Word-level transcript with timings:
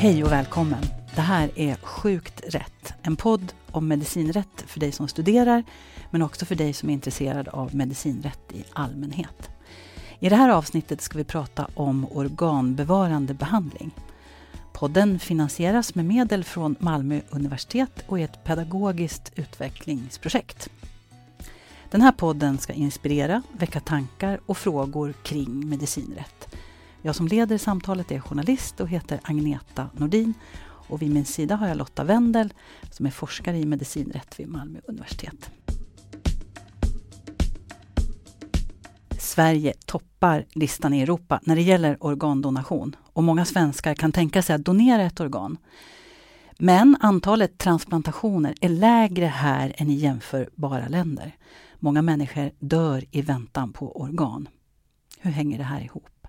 Hej 0.00 0.24
och 0.24 0.32
välkommen! 0.32 0.82
Det 1.14 1.20
här 1.20 1.50
är 1.54 1.74
Sjukt 1.74 2.42
rätt, 2.46 2.92
en 3.02 3.16
podd 3.16 3.52
om 3.70 3.88
medicinrätt 3.88 4.64
för 4.66 4.80
dig 4.80 4.92
som 4.92 5.08
studerar, 5.08 5.64
men 6.10 6.22
också 6.22 6.44
för 6.44 6.54
dig 6.54 6.72
som 6.72 6.88
är 6.88 6.92
intresserad 6.92 7.48
av 7.48 7.74
medicinrätt 7.74 8.52
i 8.52 8.64
allmänhet. 8.72 9.50
I 10.18 10.28
det 10.28 10.36
här 10.36 10.48
avsnittet 10.48 11.00
ska 11.00 11.18
vi 11.18 11.24
prata 11.24 11.66
om 11.74 12.06
organbevarande 12.12 13.34
behandling. 13.34 13.90
Podden 14.72 15.18
finansieras 15.18 15.94
med 15.94 16.04
medel 16.04 16.44
från 16.44 16.76
Malmö 16.78 17.20
universitet 17.30 18.04
och 18.06 18.20
är 18.20 18.24
ett 18.24 18.44
pedagogiskt 18.44 19.32
utvecklingsprojekt. 19.36 20.68
Den 21.90 22.02
här 22.02 22.12
podden 22.12 22.58
ska 22.58 22.72
inspirera, 22.72 23.42
väcka 23.52 23.80
tankar 23.80 24.40
och 24.46 24.56
frågor 24.56 25.14
kring 25.22 25.68
medicinrätt. 25.68 26.56
Jag 27.02 27.16
som 27.16 27.28
leder 27.28 27.58
samtalet 27.58 28.10
är 28.10 28.20
journalist 28.20 28.80
och 28.80 28.88
heter 28.88 29.20
Agneta 29.22 29.90
Nordin 29.96 30.34
och 30.62 31.02
vid 31.02 31.10
min 31.10 31.24
sida 31.24 31.56
har 31.56 31.68
jag 31.68 31.76
Lotta 31.76 32.04
Wendel 32.04 32.52
som 32.90 33.06
är 33.06 33.10
forskare 33.10 33.58
i 33.58 33.66
medicinrätt 33.66 34.40
vid 34.40 34.48
Malmö 34.48 34.80
universitet. 34.84 35.50
Sverige 39.18 39.72
toppar 39.86 40.44
listan 40.52 40.94
i 40.94 41.02
Europa 41.02 41.40
när 41.42 41.56
det 41.56 41.62
gäller 41.62 41.96
organdonation 42.00 42.96
och 43.12 43.24
många 43.24 43.44
svenskar 43.44 43.94
kan 43.94 44.12
tänka 44.12 44.42
sig 44.42 44.56
att 44.56 44.64
donera 44.64 45.02
ett 45.02 45.20
organ. 45.20 45.56
Men 46.58 46.96
antalet 47.00 47.58
transplantationer 47.58 48.54
är 48.60 48.68
lägre 48.68 49.26
här 49.26 49.74
än 49.76 49.90
i 49.90 49.94
jämförbara 49.94 50.88
länder. 50.88 51.36
Många 51.78 52.02
människor 52.02 52.50
dör 52.58 53.04
i 53.10 53.22
väntan 53.22 53.72
på 53.72 54.00
organ. 54.00 54.48
Hur 55.18 55.30
hänger 55.30 55.58
det 55.58 55.64
här 55.64 55.80
ihop? 55.80 56.26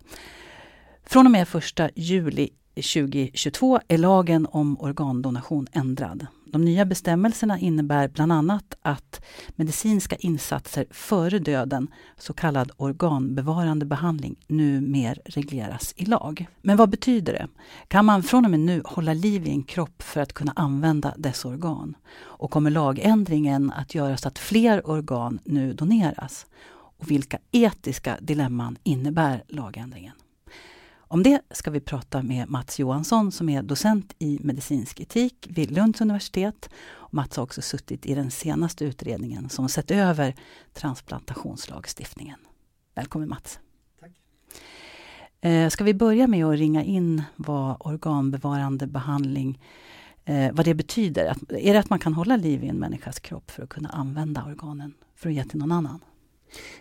Från 1.11 1.25
och 1.25 1.31
med 1.31 1.47
1 1.55 1.91
juli 1.95 2.49
2022 2.75 3.79
är 3.87 3.97
lagen 3.97 4.47
om 4.51 4.79
organdonation 4.79 5.67
ändrad. 5.71 6.27
De 6.45 6.65
nya 6.65 6.85
bestämmelserna 6.85 7.59
innebär 7.59 8.07
bland 8.07 8.31
annat 8.31 8.73
att 8.81 9.25
medicinska 9.55 10.15
insatser 10.15 10.85
före 10.91 11.39
döden, 11.39 11.87
så 12.17 12.33
kallad 12.33 12.71
organbevarande 12.77 13.85
behandling, 13.85 14.35
numera 14.47 15.15
regleras 15.25 15.93
i 15.97 16.05
lag. 16.05 16.45
Men 16.61 16.77
vad 16.77 16.89
betyder 16.89 17.33
det? 17.33 17.47
Kan 17.87 18.05
man 18.05 18.23
från 18.23 18.45
och 18.45 18.51
med 18.51 18.59
nu 18.59 18.81
hålla 18.85 19.13
liv 19.13 19.47
i 19.47 19.49
en 19.49 19.63
kropp 19.63 20.01
för 20.01 20.21
att 20.21 20.33
kunna 20.33 20.53
använda 20.55 21.13
dess 21.17 21.45
organ? 21.45 21.95
Och 22.19 22.51
kommer 22.51 22.69
lagändringen 22.69 23.71
att 23.71 23.95
göra 23.95 24.17
så 24.17 24.27
att 24.27 24.39
fler 24.39 24.89
organ 24.89 25.39
nu 25.43 25.73
doneras? 25.73 26.45
Och 26.73 27.11
vilka 27.11 27.39
etiska 27.51 28.17
dilemman 28.21 28.77
innebär 28.83 29.43
lagändringen? 29.47 30.13
Om 31.11 31.23
det 31.23 31.41
ska 31.51 31.71
vi 31.71 31.79
prata 31.79 32.23
med 32.23 32.49
Mats 32.49 32.79
Johansson 32.79 33.31
som 33.31 33.49
är 33.49 33.63
docent 33.63 34.15
i 34.19 34.39
medicinsk 34.41 34.99
etik 34.99 35.47
vid 35.49 35.71
Lunds 35.71 36.01
universitet. 36.01 36.69
Mats 37.09 37.37
har 37.37 37.43
också 37.43 37.61
suttit 37.61 38.05
i 38.05 38.15
den 38.15 38.31
senaste 38.31 38.85
utredningen 38.85 39.49
som 39.49 39.69
sett 39.69 39.91
över 39.91 40.35
transplantationslagstiftningen. 40.73 42.39
Välkommen 42.95 43.29
Mats! 43.29 43.59
Tack. 43.99 44.11
Eh, 45.41 45.69
ska 45.69 45.83
vi 45.83 45.93
börja 45.93 46.27
med 46.27 46.45
att 46.45 46.57
ringa 46.57 46.83
in 46.83 47.23
vad 47.35 47.75
organbevarande 47.79 48.87
behandling 48.87 49.61
eh, 50.25 50.51
vad 50.53 50.65
det 50.65 50.73
betyder? 50.73 51.35
är 51.49 51.73
det 51.73 51.79
att 51.79 51.89
man 51.89 51.99
kan 51.99 52.13
hålla 52.13 52.35
liv 52.35 52.63
i 52.63 52.67
en 52.67 52.79
människas 52.79 53.19
kropp 53.19 53.51
för 53.51 53.63
att 53.63 53.69
kunna 53.69 53.89
använda 53.89 54.45
organen 54.45 54.93
för 55.15 55.29
att 55.29 55.35
ge 55.35 55.43
till 55.43 55.59
någon 55.59 55.71
annan? 55.71 55.99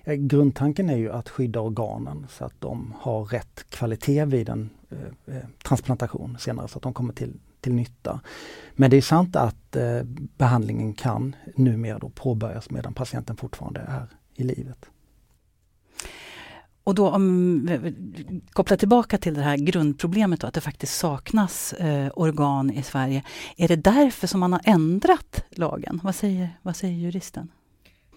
Eh, 0.05 0.15
grundtanken 0.15 0.91
är 0.91 0.97
ju 0.97 1.13
att 1.13 1.29
skydda 1.29 1.61
organen 1.61 2.27
så 2.31 2.45
att 2.45 2.61
de 2.61 2.95
har 3.01 3.25
rätt 3.25 3.71
kvalitet 3.71 4.25
vid 4.25 4.49
en 4.49 4.71
eh, 4.91 5.37
eh, 5.37 5.43
transplantation 5.65 6.37
senare 6.39 6.69
så 6.69 6.79
att 6.79 6.83
de 6.83 6.95
kommer 6.95 7.13
till, 7.13 7.41
till 7.61 7.75
nytta. 7.75 8.21
Men 8.73 8.91
det 8.91 8.97
är 8.97 9.03
sant 9.03 9.37
att 9.37 9.77
eh, 9.77 10.03
behandlingen 10.39 10.95
kan 10.95 11.37
numera 11.55 11.99
då 11.99 12.09
påbörjas 12.09 12.71
medan 12.71 12.95
patienten 12.95 13.37
fortfarande 13.37 13.81
är 13.81 14.07
i 14.35 14.45
livet. 14.45 14.91
Och 16.85 16.95
då 16.95 17.11
om 17.11 17.69
koppla 18.53 18.77
tillbaka 18.77 19.19
till 19.19 19.35
det 19.35 19.43
här 19.43 19.57
grundproblemet 19.57 20.41
då, 20.41 20.47
att 20.47 20.55
det 20.55 20.61
faktiskt 20.61 20.99
saknas 20.99 21.73
eh, 21.73 22.11
organ 22.15 22.71
i 22.71 22.83
Sverige. 22.83 23.23
Är 23.57 23.69
det 23.69 23.77
därför 23.77 24.27
som 24.27 24.41
man 24.41 24.53
har 24.53 24.61
ändrat 24.65 25.45
lagen? 25.51 26.01
Vad 26.03 26.15
säger, 26.15 26.59
vad 26.63 26.77
säger 26.77 26.95
juristen? 26.95 27.49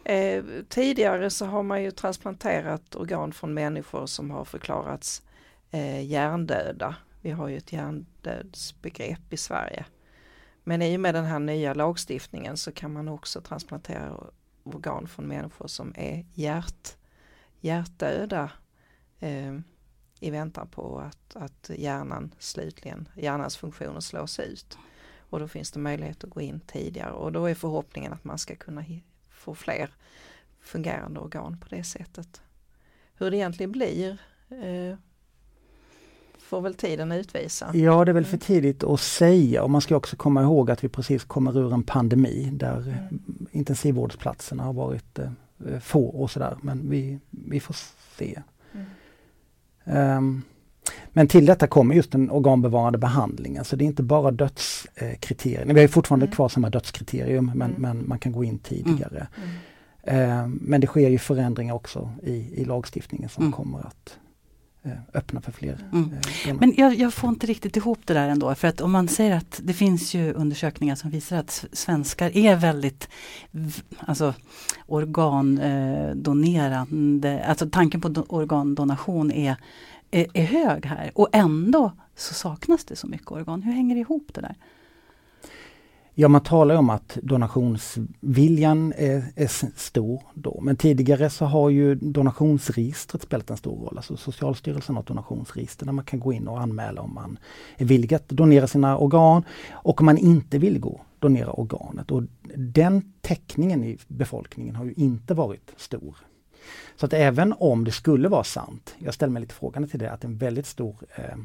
Eh, 0.06 0.44
tidigare 0.70 1.30
så 1.30 1.46
har 1.46 1.64
man 1.64 1.84
ju 1.84 1.92
transplanterat 1.92 2.96
organ 2.96 3.34
från 3.34 3.54
människor 3.54 4.06
som 4.06 4.32
har 4.32 4.46
förklarats 4.46 5.22
eh, 5.72 6.06
hjärndöda. 6.06 6.96
Vi 7.22 7.32
har 7.32 7.48
ju 7.48 7.58
ett 7.58 7.74
hjärndödsbegrepp 7.74 9.34
i 9.34 9.38
Sverige. 9.38 9.86
Men 10.64 10.82
i 10.82 10.98
och 10.98 11.02
med 11.02 11.16
den 11.16 11.26
här 11.26 11.40
nya 11.40 11.74
lagstiftningen 11.74 12.58
så 12.58 12.72
kan 12.72 12.94
man 12.94 13.08
också 13.08 13.42
transplantera 13.42 14.18
organ 14.64 15.08
från 15.08 15.26
människor 15.26 15.68
som 15.68 15.94
är 15.98 16.26
hjärt, 16.34 16.98
hjärtdöda 17.60 18.52
eh, 19.20 19.54
i 20.20 20.30
väntan 20.30 20.68
på 20.68 21.00
att, 21.00 21.36
att 21.36 21.70
hjärnan 21.78 22.36
slutligen, 22.40 23.10
hjärnans 23.16 23.58
funktioner 23.58 24.00
slås 24.00 24.40
ut. 24.40 24.78
Och 25.30 25.40
då 25.40 25.48
finns 25.48 25.72
det 25.72 25.80
möjlighet 25.80 26.24
att 26.24 26.30
gå 26.30 26.42
in 26.42 26.60
tidigare 26.60 27.12
och 27.12 27.32
då 27.32 27.46
är 27.46 27.56
förhoppningen 27.56 28.14
att 28.14 28.24
man 28.24 28.38
ska 28.38 28.56
kunna 28.56 28.82
få 29.44 29.56
fler 29.56 29.90
fungerande 30.62 31.20
organ 31.20 31.58
på 31.58 31.76
det 31.76 31.84
sättet. 31.84 32.42
Hur 33.16 33.32
det 33.32 33.38
egentligen 33.38 33.72
blir 33.72 34.18
eh, 34.50 34.98
får 36.38 36.62
väl 36.62 36.76
tiden 36.76 37.12
utvisa. 37.12 37.72
Ja, 37.74 38.06
det 38.06 38.12
är 38.12 38.14
väl 38.14 38.26
för 38.26 38.38
mm. 38.38 38.40
tidigt 38.40 38.84
att 38.84 39.00
säga 39.00 39.64
och 39.64 39.70
man 39.70 39.82
ska 39.82 39.96
också 39.96 40.16
komma 40.16 40.42
ihåg 40.42 40.72
att 40.72 40.84
vi 40.84 40.90
precis 40.90 41.24
kommer 41.24 41.58
ur 41.58 41.74
en 41.74 41.84
pandemi 41.84 42.50
där 42.54 42.82
mm. 42.82 43.48
intensivvårdsplatserna 43.52 44.64
har 44.64 44.74
varit 44.74 45.20
eh, 45.20 45.80
få 45.82 46.06
och 46.06 46.32
sådär 46.32 46.58
men 46.62 46.90
vi, 46.90 47.20
vi 47.30 47.60
får 47.60 47.76
se. 48.18 48.42
Mm. 49.86 50.18
Um, 50.18 50.44
men 51.10 51.28
till 51.28 51.46
detta 51.46 51.68
kommer 51.68 51.96
just 51.96 52.12
den 52.12 52.32
organbevarande 52.32 52.98
behandlingen. 52.98 53.66
Så 53.66 53.76
det 53.76 53.84
är 53.84 53.88
inte 53.88 54.04
bara 54.04 54.32
dödskriterier. 54.32 55.74
Vi 55.74 55.82
har 55.82 55.88
fortfarande 55.88 56.26
mm. 56.26 56.36
kvar 56.36 56.50
samma 56.50 56.70
dödskriterium 56.70 57.52
men, 57.56 57.70
mm. 57.70 57.82
men, 57.82 58.08
man 58.08 58.20
kan 58.20 58.32
gå 58.32 58.44
in 58.44 58.60
tidigare. 58.60 59.28
Mm. 59.38 59.50
mm. 59.50 59.60
Eh, 60.06 60.48
men 60.48 60.82
det 60.82 60.88
sker 60.88 61.10
ju 61.10 61.18
förändringar 61.18 61.74
också 61.74 62.12
i, 62.24 62.62
i 62.62 62.66
lagstiftningen 62.66 63.30
som 63.30 63.44
mm. 63.44 63.54
kommer 63.54 63.80
att 63.80 64.18
eh, 64.84 64.92
öppna 65.14 65.42
för 65.42 65.52
fler. 65.52 65.78
Mm. 65.94 66.12
Eh, 66.48 66.56
men 66.60 66.74
jag, 66.78 66.96
jag, 66.96 67.14
får 67.14 67.30
inte 67.30 67.48
riktigt 67.48 67.78
ihop 67.78 68.00
det 68.06 68.14
där 68.14 68.30
ändå. 68.30 68.56
För 68.56 68.68
att 68.68 68.82
om 68.82 68.92
man 68.92 69.08
säger 69.08 69.36
att 69.36 69.60
det 69.64 69.74
finns 69.74 70.14
ju 70.14 70.34
undersökningar 70.34 70.96
som 70.96 71.10
visar 71.10 71.38
att 71.38 71.66
svenskar 71.72 72.38
är 72.38 72.56
väldigt 72.56 73.10
alltså, 74.00 74.34
organdonerande. 74.88 77.30
Eh, 77.30 77.50
alltså 77.50 77.70
tanken 77.70 78.02
på 78.02 78.08
organdonation 78.28 79.32
är 79.32 79.56
är, 80.14 80.28
är 80.34 80.46
hög 80.46 80.86
här 80.86 81.12
och 81.16 81.30
ändå 81.32 81.92
så 82.16 82.34
saknas 82.34 82.86
det 82.86 82.96
så 82.96 83.08
mycket 83.08 83.32
organ. 83.32 83.62
Hur 83.62 83.74
hänger 83.74 83.96
det 83.96 84.02
ihop 84.02 84.32
det 84.34 84.42
där? 84.42 84.56
Ja, 86.16 86.28
man 86.28 86.44
talar 86.44 86.76
om 86.76 86.90
att 86.90 87.18
donationsviljan 87.22 88.94
är, 88.98 89.24
är, 89.36 89.78
stor 89.80 90.22
då. 90.34 90.60
Men 90.62 90.76
tidigare 90.76 91.30
så 91.30 91.46
har 91.46 91.70
ju 91.70 91.96
donationsregistret 91.96 93.22
spelat 93.22 93.50
en 93.50 93.58
stor 93.58 93.86
roll. 93.86 93.98
Alltså 93.98 94.18
Socialstyrelsen 94.18 94.96
har 94.96 95.02
ett 95.02 95.08
donationsregister 95.08 95.86
där 95.86 95.94
man 95.94 96.06
kan 96.06 96.20
gå 96.20 96.34
in 96.34 96.48
och 96.48 96.62
anmäla 96.62 97.02
om 97.02 97.14
man 97.14 97.40
är 97.78 97.86
villig 97.86 98.14
att 98.14 98.30
donera 98.30 98.68
sina 98.68 98.98
organ 98.98 99.44
och 99.72 100.00
om 100.02 100.06
man 100.06 100.18
inte 100.18 100.58
vill 100.58 100.80
gå 100.80 101.02
donera 101.20 101.52
organet. 101.52 102.12
Och 102.12 102.24
den 102.58 103.14
täckningen 103.22 103.84
i 103.84 103.98
befolkningen 104.08 104.76
har 104.76 104.86
ju 104.86 104.94
inte 104.94 105.34
varit 105.34 105.74
stor 105.78 106.16
så 106.96 107.06
att 107.06 107.14
även 107.14 107.54
om 107.60 107.84
det 107.84 107.92
skulle 107.92 108.30
vara 108.30 108.44
sant, 108.44 108.96
jag 109.00 109.14
ställer 109.14 109.34
mig 109.34 109.42
lite 109.42 109.54
frågande 109.54 109.88
till 109.88 110.00
det, 110.00 110.12
att 110.12 110.24
en 110.24 110.38
väldigt 110.38 110.66
stor 110.66 110.96
eh, 111.16 111.36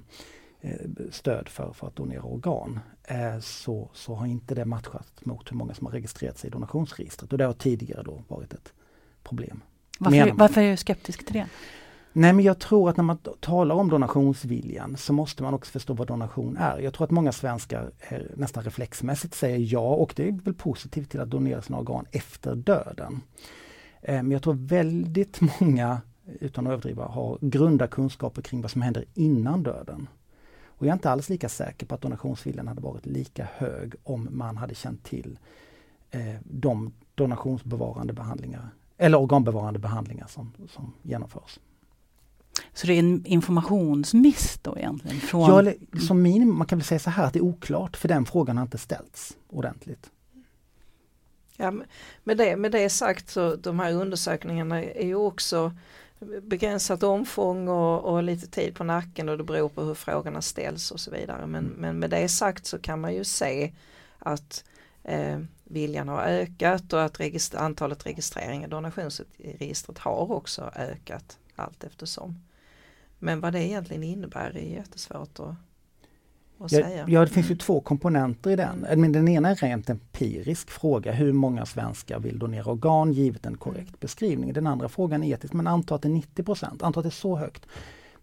eh, 0.60 0.76
stöd 1.10 1.48
för, 1.48 1.72
för 1.72 1.86
att 1.86 1.96
donera 1.96 2.22
organ, 2.22 2.80
eh, 3.04 3.38
så, 3.40 3.90
så 3.92 4.14
har 4.14 4.26
inte 4.26 4.54
det 4.54 4.64
matchat 4.64 5.24
mot 5.24 5.50
hur 5.50 5.56
många 5.56 5.74
som 5.74 5.86
har 5.86 5.92
registrerat 5.92 6.38
sig 6.38 6.48
i 6.48 6.50
donationsregistret 6.50 7.32
och 7.32 7.38
det 7.38 7.44
har 7.44 7.52
tidigare 7.52 8.02
då 8.02 8.22
varit 8.28 8.52
ett 8.52 8.72
problem. 9.22 9.62
Varför, 9.98 10.32
varför 10.32 10.60
är 10.60 10.70
du 10.70 10.76
skeptisk 10.76 11.24
till 11.24 11.34
det? 11.34 11.46
Nej 12.12 12.32
men 12.32 12.44
jag 12.44 12.58
tror 12.58 12.90
att 12.90 12.96
när 12.96 13.04
man 13.04 13.18
talar 13.40 13.74
om 13.74 13.88
donationsviljan 13.88 14.96
så 14.96 15.12
måste 15.12 15.42
man 15.42 15.54
också 15.54 15.72
förstå 15.72 15.94
vad 15.94 16.06
donation 16.06 16.56
är. 16.56 16.78
Jag 16.78 16.94
tror 16.94 17.04
att 17.04 17.10
många 17.10 17.32
svenskar 17.32 17.90
nästan 18.36 18.64
reflexmässigt 18.64 19.34
säger 19.34 19.58
ja 19.58 19.94
och 19.94 20.12
det 20.16 20.28
är 20.28 20.32
väl 20.32 20.54
positivt 20.54 21.10
till 21.10 21.20
att 21.20 21.30
donera 21.30 21.62
sina 21.62 21.78
organ 21.78 22.06
efter 22.10 22.54
döden. 22.54 23.20
Eh, 24.02 24.14
men 24.14 24.30
jag 24.30 24.42
tror 24.42 24.54
väldigt 24.54 25.40
många, 25.60 26.00
utan 26.40 26.66
att 26.66 26.70
överdriva, 26.70 27.06
har 27.06 27.38
grunda 27.40 27.86
kunskaper 27.86 28.42
kring 28.42 28.62
vad 28.62 28.70
som 28.70 28.82
händer 28.82 29.04
innan 29.14 29.62
döden. 29.62 30.08
Och 30.66 30.86
jag 30.86 30.90
är 30.90 30.94
inte 30.94 31.10
alls 31.10 31.28
lika 31.28 31.48
säker 31.48 31.86
på 31.86 31.94
att 31.94 32.00
donationsviljan 32.00 32.68
hade 32.68 32.80
varit 32.80 33.06
lika 33.06 33.48
hög 33.52 33.94
om 34.02 34.28
man 34.30 34.56
hade 34.56 34.74
känt 34.74 35.04
till 35.04 35.38
eh, 36.10 36.34
de 36.44 36.92
donationsbevarande 37.14 38.12
behandlingar 38.12 38.70
eller 38.98 39.18
organbevarande 39.18 39.78
behandlingar 39.78 40.26
som, 40.26 40.52
som 40.68 40.92
genomförs. 41.02 41.58
Så 42.72 42.86
det 42.86 42.92
är 42.92 42.98
en 42.98 43.26
informationsmiss 43.26 44.58
då 44.62 44.78
egentligen? 44.78 45.20
Från... 45.20 45.50
Ja, 45.50 45.58
eller, 45.58 45.74
som 46.06 46.22
minimum, 46.22 46.58
man 46.58 46.66
kan 46.66 46.78
väl 46.78 46.86
säga 46.86 46.98
så 46.98 47.10
här 47.10 47.24
att 47.26 47.32
det 47.32 47.38
är 47.38 47.44
oklart 47.44 47.96
för 47.96 48.08
den 48.08 48.24
frågan 48.24 48.56
har 48.56 48.62
inte 48.62 48.78
ställts 48.78 49.36
ordentligt. 49.48 50.10
Ja, 51.60 51.72
med, 52.24 52.36
det, 52.36 52.56
med 52.56 52.72
det 52.72 52.90
sagt 52.90 53.30
så 53.30 53.56
de 53.56 53.78
här 53.78 53.92
undersökningarna 53.92 54.82
är 54.82 55.06
ju 55.06 55.14
också 55.14 55.72
begränsat 56.42 57.02
omfång 57.02 57.68
och, 57.68 58.04
och, 58.04 58.22
lite 58.22 58.46
tid 58.46 58.74
på 58.74 58.84
nacken 58.84 59.28
och 59.28 59.38
det 59.38 59.44
beror 59.44 59.68
på 59.68 59.82
hur 59.82 59.94
frågorna 59.94 60.42
ställs 60.42 60.90
och 60.90 61.00
så 61.00 61.10
vidare. 61.10 61.46
Men, 61.46 61.64
mm. 61.64 61.76
men 61.80 61.98
med 61.98 62.10
det 62.10 62.28
sagt 62.28 62.66
så 62.66 62.78
kan 62.78 63.00
man 63.00 63.14
ju 63.14 63.24
se 63.24 63.72
att 64.18 64.64
eh, 65.04 65.40
viljan 65.64 66.08
har 66.08 66.22
ökat 66.22 66.92
och 66.92 67.02
att 67.02 67.20
register, 67.20 67.58
antalet 67.58 68.06
registreringar 68.06 68.66
i 68.66 68.70
donationsregistret 68.70 69.98
har 69.98 70.32
också 70.32 70.72
ökat 70.76 71.38
allt 71.56 71.84
eftersom. 71.84 72.42
Men 73.18 73.40
vad 73.40 73.52
det 73.52 73.62
egentligen 73.62 74.02
innebär 74.02 74.56
är 74.56 74.74
jättesvårt 74.74 75.40
att 75.40 75.54
Ja, 76.58 77.04
ja, 77.06 77.20
det 77.20 77.30
finns 77.30 77.50
ju 77.50 77.56
två 77.56 77.80
komponenter 77.80 78.50
i 78.50 78.56
den. 78.56 78.86
Men 78.96 79.12
den 79.12 79.28
ena 79.28 79.50
är 79.50 79.54
rent 79.54 79.90
empirisk 79.90 80.70
fråga, 80.70 81.12
hur 81.12 81.32
många 81.32 81.66
svenskar 81.66 82.18
vill 82.18 82.38
donera 82.38 82.70
organ 82.70 83.12
givet 83.12 83.46
en 83.46 83.56
korrekt 83.56 83.88
mm. 83.88 83.98
beskrivning. 84.00 84.52
Den 84.52 84.66
andra 84.66 84.88
frågan 84.88 85.22
är 85.22 85.34
etisk, 85.34 85.52
men 85.52 85.66
anta 85.66 85.94
att 85.94 86.02
det 86.02 86.08
är 86.08 86.12
90 86.12 86.42
procent, 86.42 86.82
anta 86.82 87.00
att 87.00 87.04
det 87.04 87.08
är 87.08 87.10
så 87.10 87.36
högt. 87.36 87.66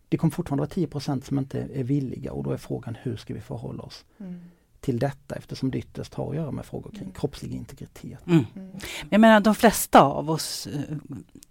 Det 0.09 0.17
kommer 0.17 0.31
fortfarande 0.31 0.61
vara 0.61 0.69
10 0.69 0.87
procent 0.87 1.25
som 1.25 1.39
inte 1.39 1.59
är 1.73 1.83
villiga 1.83 2.31
och 2.31 2.43
då 2.43 2.51
är 2.51 2.57
frågan 2.57 2.97
hur 3.01 3.17
ska 3.17 3.33
vi 3.33 3.41
förhålla 3.41 3.83
oss 3.83 4.05
mm. 4.17 4.39
till 4.79 4.99
detta 4.99 5.35
eftersom 5.35 5.71
det 5.71 5.77
ytterst 5.77 6.13
har 6.13 6.29
att 6.29 6.35
göra 6.35 6.51
med 6.51 6.65
frågor 6.65 6.89
kring 6.89 7.01
mm. 7.01 7.13
kroppslig 7.13 7.51
integritet. 7.53 8.27
Mm. 8.27 8.45
mm. 8.55 8.71
Jag 9.09 9.21
menar 9.21 9.39
de 9.39 9.55
flesta 9.55 10.01
av 10.01 10.31
oss, 10.31 10.67
eh, 10.67 10.97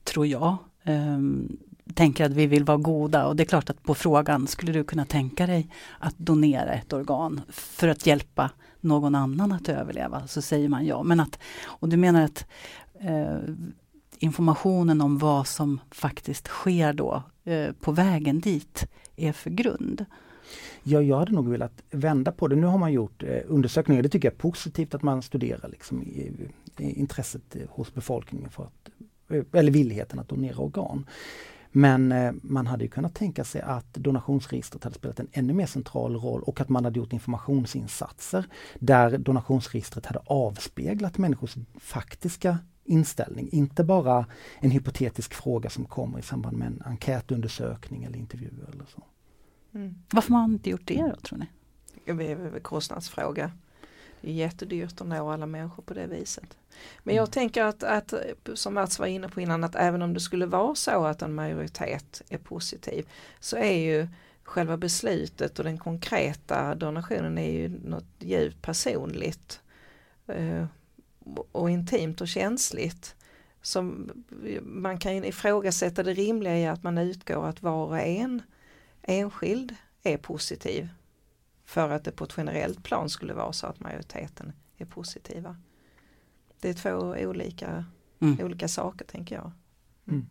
tror 0.05 0.27
jag, 0.27 0.57
um, 0.85 1.57
tänker 1.95 2.25
att 2.25 2.33
vi 2.33 2.47
vill 2.47 2.65
vara 2.65 2.79
goda 2.79 3.27
och 3.27 3.37
det 3.37 3.43
är 3.43 3.45
klart 3.45 3.71
att 3.71 3.83
på 3.83 3.95
frågan, 3.95 4.47
skulle 4.47 4.73
du 4.73 4.85
kunna 4.85 5.05
tänka 5.05 5.47
dig 5.47 5.69
att 5.99 6.19
donera 6.19 6.73
ett 6.73 6.93
organ 6.93 7.41
för 7.49 7.89
att 7.89 8.07
hjälpa 8.07 8.51
någon 8.81 9.15
annan 9.15 9.53
att 9.53 9.69
överleva? 9.69 10.27
Så 10.27 10.43
säger 10.43 10.69
man 10.69 10.87
ja. 10.87 11.03
Men 11.03 11.21
att, 11.21 11.39
och 11.65 11.89
du 11.89 11.97
menar 11.97 12.25
att 12.25 12.47
eh, 13.01 13.55
informationen 14.19 15.01
om 15.01 15.19
vad 15.19 15.47
som 15.47 15.81
faktiskt 15.91 16.47
sker 16.47 16.93
då 16.93 17.23
eh, 17.45 17.73
på 17.81 17.93
vägen 17.93 18.41
dit 18.41 18.87
är 19.17 19.33
för 19.33 19.51
grund? 19.51 20.05
Ja, 20.83 21.03
jag 21.03 21.19
hade 21.19 21.33
nog 21.33 21.49
velat 21.49 21.83
vända 21.91 22.33
på 22.33 22.49
det. 22.49 22.57
Nu 22.57 22.67
har 22.67 22.79
man 22.79 22.93
gjort 22.93 23.23
eh, 23.23 23.39
undersökningar. 23.47 24.03
Det 24.03 24.09
tycker 24.09 24.29
jag 24.29 24.35
är 24.35 24.39
positivt 24.39 24.95
att 24.95 25.03
man 25.03 25.23
studerar 25.23 25.69
liksom, 25.69 26.03
i, 26.03 26.33
i 26.79 27.01
intresset 27.01 27.57
eh, 27.57 27.63
hos 27.69 27.95
befolkningen 27.95 28.51
för 28.51 28.63
att, 28.63 28.91
eh, 29.31 29.61
eller 29.61 29.73
villigheten 29.73 30.19
att 30.19 30.29
donera 30.29 30.59
organ. 30.59 31.07
Men 31.77 32.13
eh, 32.13 32.33
man 32.43 32.67
hade 32.67 32.89
kunnat 32.89 33.15
tänka 33.15 33.45
sig 33.45 33.61
att 33.61 33.95
donationsregistret 33.95 34.85
hade 34.85 34.97
spelat 34.97 35.21
en 35.21 35.29
ännu 35.33 35.53
mer 35.53 35.67
central 35.67 36.17
roll 36.17 36.43
och 36.43 36.61
att 36.61 36.69
man 36.69 36.85
hade 36.85 36.99
gjort 36.99 37.13
informationsinsatser 37.13 38.47
där 38.79 39.19
donationsregistret 39.19 40.07
hade 40.07 40.19
avspeglat 40.27 41.19
människors 41.19 41.55
faktiska 41.79 42.59
inställning, 42.85 43.49
inte 43.53 43.85
bara 43.85 44.27
en 44.59 44.71
hypotetisk 44.71 45.35
fråga 45.35 45.71
som 45.71 45.85
kommer 45.85 46.19
i 46.19 46.23
samband 46.23 46.57
med 46.57 46.67
en 46.67 46.83
enkätundersökning 46.85 48.05
eller 48.05 48.19
intervju 48.19 48.51
eller 48.73 48.85
så. 48.85 49.03
Mm. 49.75 49.95
Varför 50.13 50.31
har 50.31 50.41
man 50.41 50.53
inte 50.53 50.71
gjort 50.71 50.87
det 50.87 51.13
då 51.15 51.17
tror 51.17 51.39
ni? 51.39 51.47
Det 52.05 52.33
är 52.33 52.37
väl 52.37 52.61
kostnadsfråga. 52.61 53.53
Det 54.21 54.31
är 54.31 54.35
jättedyrt 54.35 55.01
att 55.01 55.07
nå 55.07 55.31
alla 55.31 55.47
människor 55.47 55.83
på 55.83 55.95
det 55.95 56.07
viset. 56.07 56.57
Men 57.03 57.15
jag 57.15 57.33
tänker 57.33 57.65
att, 57.65 57.83
att, 57.83 58.15
som 58.55 58.75
Mats 58.75 58.99
var 58.99 59.07
inne 59.07 59.29
på 59.29 59.41
innan, 59.41 59.65
att 59.65 59.75
även 59.75 60.03
om 60.03 60.15
det 60.15 60.21
skulle 60.21 60.47
vara 60.47 60.75
så 60.75 61.05
att 61.05 61.23
en 61.23 61.35
majoritet 61.35 62.23
är 62.29 62.39
positiv 62.39 63.09
så 63.41 63.57
är 63.57 63.79
ju 63.79 64.09
själva 64.43 64.77
beslutet 64.77 65.59
och 65.59 65.65
den 65.65 65.79
konkreta 65.79 66.75
donationen 66.75 67.39
är 67.39 67.53
ju 67.53 67.69
något 67.69 68.05
djupt 68.19 68.63
personligt 68.63 69.61
eh, 70.27 70.67
och 71.53 71.71
intimt 71.71 72.21
och 72.21 72.29
känsligt. 72.29 73.17
Som 73.63 74.11
man 74.63 74.99
kan 74.99 75.25
ifrågasätta 75.25 76.03
det 76.03 76.13
rimliga 76.13 76.59
i 76.59 76.67
att 76.67 76.83
man 76.83 76.99
utgår 76.99 77.47
att 77.47 77.63
var 77.63 77.87
och 77.87 77.99
en 77.99 78.43
enskild 79.03 79.75
är 80.03 80.17
positiv 80.17 80.89
för 81.65 81.91
att 81.91 82.05
det 82.05 82.13
på 82.13 82.25
ett 82.25 82.35
generellt 82.37 82.85
plan 82.85 83.11
skulle 83.11 83.35
vara 83.35 83.53
så 83.53 83.67
att 83.67 83.81
majoriteten 83.81 84.53
är 84.77 84.85
positiva. 84.85 85.57
Det 86.65 86.71
är 86.71 86.75
två 86.75 87.27
olika, 87.29 87.85
mm. 88.21 88.45
olika 88.45 88.69
saker 88.69 89.05
tänker 89.05 89.35
jag. 89.35 89.53
Mm. 90.09 90.27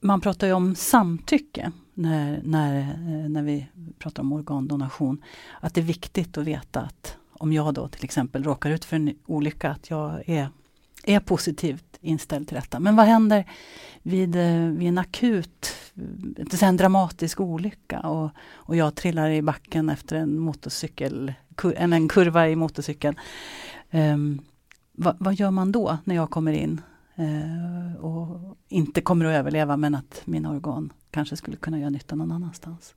Man 0.00 0.20
pratar 0.20 0.46
ju 0.46 0.52
om 0.52 0.74
samtycke 0.74 1.72
när, 1.94 2.40
när, 2.44 2.98
när 3.28 3.42
vi 3.42 3.66
pratar 3.98 4.22
om 4.22 4.32
organdonation. 4.32 5.24
Att 5.60 5.74
det 5.74 5.80
är 5.80 5.84
viktigt 5.84 6.38
att 6.38 6.44
veta 6.44 6.80
att 6.80 7.16
om 7.32 7.52
jag 7.52 7.74
då 7.74 7.88
till 7.88 8.04
exempel 8.04 8.44
råkar 8.44 8.70
ut 8.70 8.84
för 8.84 8.96
en 8.96 9.14
olycka, 9.26 9.70
att 9.70 9.90
jag 9.90 10.28
är, 10.28 10.48
är 11.04 11.20
positivt 11.20 11.98
inställd 12.00 12.48
till 12.48 12.54
detta. 12.54 12.80
Men 12.80 12.96
vad 12.96 13.06
händer 13.06 13.50
vid, 14.02 14.36
eh, 14.36 14.66
vid 14.66 14.88
en 14.88 14.98
akut, 14.98 15.74
en 16.62 16.76
dramatisk 16.76 17.40
olycka 17.40 18.00
och, 18.00 18.30
och 18.50 18.76
jag 18.76 18.94
trillar 18.94 19.30
i 19.30 19.42
backen 19.42 19.88
efter 19.88 20.16
en 20.16 20.38
motorcykel, 20.38 21.32
en, 21.76 21.92
en 21.92 22.08
kurva 22.08 22.48
i 22.48 22.56
motorcykeln. 22.56 23.16
Um, 23.90 24.40
vad, 25.00 25.16
vad, 25.18 25.34
gör 25.34 25.50
man 25.50 25.72
då 25.72 25.98
när 26.04 26.14
jag 26.14 26.30
kommer 26.30 26.52
in 26.52 26.80
eh, 27.14 28.04
och 28.04 28.56
inte 28.68 29.00
kommer 29.00 29.24
att 29.24 29.32
överleva 29.32 29.76
men 29.76 29.94
att 29.94 30.22
mina 30.24 30.50
organ 30.50 30.92
kanske 31.10 31.36
skulle 31.36 31.56
kunna 31.56 31.78
göra 31.78 31.90
nytta 31.90 32.14
någon 32.14 32.32
annanstans? 32.32 32.94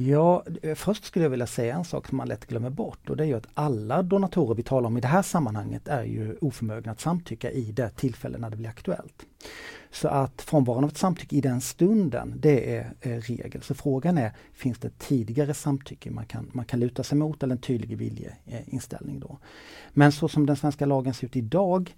Ja, 0.00 0.44
eh, 0.62 0.74
först 0.74 1.04
skulle 1.04 1.24
jag 1.24 1.30
vilja 1.30 1.46
säga 1.46 1.74
en 1.74 1.84
sak 1.84 2.08
som 2.08 2.16
man 2.16 2.28
lätt 2.28 2.46
glömmer 2.46 2.70
bort 2.70 3.10
och 3.10 3.16
det 3.16 3.24
är 3.24 3.26
ju 3.26 3.34
att 3.34 3.48
alla 3.54 4.02
donatorer 4.02 4.54
vi 4.54 4.62
talar 4.62 4.86
om 4.86 4.98
i 4.98 5.00
det 5.00 5.08
här 5.08 5.22
sammanhanget 5.22 5.88
är 5.88 6.04
ju 6.04 6.36
oförmögna 6.40 6.92
att 6.92 7.00
samtycka 7.00 7.50
i 7.50 7.72
det 7.72 7.90
tillfälle 7.90 8.38
när 8.38 8.50
det 8.50 8.56
blir 8.56 8.68
aktuellt. 8.68 9.26
Så 9.90 10.08
att 10.08 10.42
frånvaron 10.42 10.84
av 10.84 10.90
ett 10.90 10.96
samtycke 10.96 11.36
i 11.36 11.40
den 11.40 11.60
stunden, 11.60 12.34
det 12.36 12.76
är, 12.76 12.92
är 13.00 13.20
regel. 13.20 13.62
Så 13.62 13.74
frågan 13.74 14.18
är, 14.18 14.32
finns 14.52 14.78
det 14.78 14.98
tidigare 14.98 15.54
samtycke 15.54 16.10
man 16.10 16.26
kan, 16.26 16.50
man 16.52 16.64
kan 16.64 16.80
luta 16.80 17.02
sig 17.02 17.18
mot 17.18 17.42
eller 17.42 17.54
en 17.54 17.60
tydlig 17.60 17.98
viljeinställning 17.98 19.16
eh, 19.16 19.20
då. 19.20 19.38
Men 19.92 20.12
så 20.12 20.28
som 20.28 20.46
den 20.46 20.56
svenska 20.56 20.86
lagen 20.86 21.14
ser 21.14 21.26
ut 21.26 21.36
idag 21.36 21.94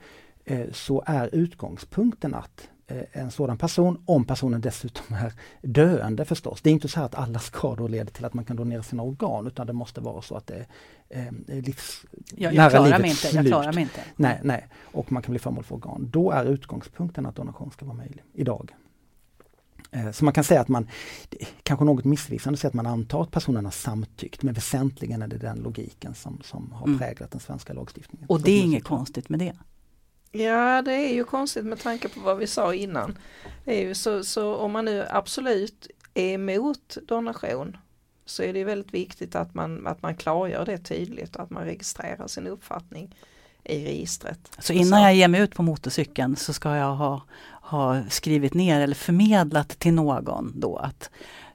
så 0.73 1.03
är 1.07 1.35
utgångspunkten 1.35 2.35
att 2.35 2.69
en 3.13 3.31
sådan 3.31 3.59
person, 3.59 4.03
om 4.07 4.25
personen 4.25 4.61
dessutom 4.61 5.17
är 5.17 5.33
döende 5.63 6.25
förstås. 6.25 6.61
Det 6.63 6.71
är 6.71 6.73
inte 6.73 6.89
så 6.89 7.01
att 7.01 7.15
alla 7.15 7.39
skador 7.39 7.89
leder 7.89 8.13
till 8.13 8.25
att 8.25 8.35
man 8.35 8.45
kan 8.45 8.57
donera 8.57 8.83
sina 8.83 9.03
organ 9.03 9.47
utan 9.47 9.67
det 9.67 9.73
måste 9.73 10.01
vara 10.01 10.23
så 10.23 10.37
att 10.37 10.47
det 10.47 10.67
är 11.09 11.33
eh, 11.49 11.63
livs, 11.63 12.05
jag, 12.37 12.55
jag 12.55 12.73
nära 12.73 12.85
livets 12.85 13.25
inte, 13.25 13.37
jag 13.37 13.47
klarar 13.47 13.73
mig 13.73 13.83
inte. 13.83 14.01
Nej, 14.17 14.41
nej, 14.43 14.67
och 14.83 15.13
man 15.13 15.23
kan 15.23 15.33
bli 15.33 15.39
föremål 15.39 15.65
för 15.65 15.75
organ. 15.75 16.09
Då 16.11 16.31
är 16.31 16.45
utgångspunkten 16.45 17.27
att 17.27 17.37
donation 17.37 17.71
ska 17.71 17.85
vara 17.85 17.97
möjlig 17.97 18.23
idag. 18.33 18.75
Eh, 19.91 20.11
så 20.11 20.25
man 20.25 20.35
kan 20.35 20.45
säga 20.45 20.61
att 20.61 20.69
man, 20.69 20.89
kanske 21.63 21.85
något 21.85 22.05
missvisande, 22.05 22.59
säga 22.59 22.69
att 22.69 22.75
man 22.75 22.87
antar 22.87 23.23
att 23.23 23.31
personen 23.31 23.65
har 23.65 23.73
samtyckt 23.73 24.43
men 24.43 24.55
väsentligen 24.55 25.23
är 25.23 25.29
det 25.29 25.39
den 25.39 25.59
logiken 25.59 26.15
som, 26.15 26.39
som 26.45 26.73
har 26.73 26.87
mm. 26.87 26.99
präglat 26.99 27.31
den 27.31 27.41
svenska 27.41 27.73
lagstiftningen. 27.73 28.27
Och 28.29 28.41
det 28.41 28.51
är 28.51 28.63
inget 28.63 28.85
konstigt 28.85 29.29
med 29.29 29.39
det? 29.39 29.53
Ja 30.33 30.83
det 30.83 30.93
är 30.93 31.15
ju 31.15 31.25
konstigt 31.25 31.65
med 31.65 31.79
tanke 31.81 32.09
på 32.09 32.21
vad 32.21 32.39
vi 32.39 32.47
sa 32.47 32.75
innan. 32.75 33.19
Det 33.65 33.83
är 33.83 33.89
ju 33.89 33.95
så, 33.95 34.25
så 34.25 34.55
om 34.55 34.73
man 34.73 34.85
nu 34.85 35.07
absolut 35.11 35.89
är 36.15 36.35
emot 36.35 36.97
donation 37.09 37.77
så 38.27 38.43
är 38.43 38.53
det 38.53 38.65
väldigt 38.65 38.95
viktigt 38.95 39.35
att 39.35 39.55
man, 39.55 39.87
att 39.87 40.03
man 40.03 40.15
klargör 40.15 40.65
det 40.65 40.79
tydligt 40.79 41.37
och 41.37 41.43
att 41.43 41.51
man 41.51 41.65
registrerar 41.65 42.27
sin 42.27 42.47
uppfattning 42.47 43.15
i 43.65 43.85
registret. 43.85 44.39
Så 44.59 44.73
innan 44.73 45.01
så. 45.01 45.05
jag 45.05 45.15
ger 45.15 45.29
mig 45.29 45.41
ut 45.41 45.55
på 45.55 45.63
motorcykeln 45.63 46.37
så 46.37 46.53
ska 46.53 46.77
jag 46.77 46.95
ha, 46.95 47.23
ha 47.51 48.03
skrivit 48.09 48.55
ner 48.55 48.81
eller 48.81 48.95
förmedlat 48.95 49.69
till 49.69 49.95
någon 49.95 50.53
då 50.61 50.77
att 50.77 51.11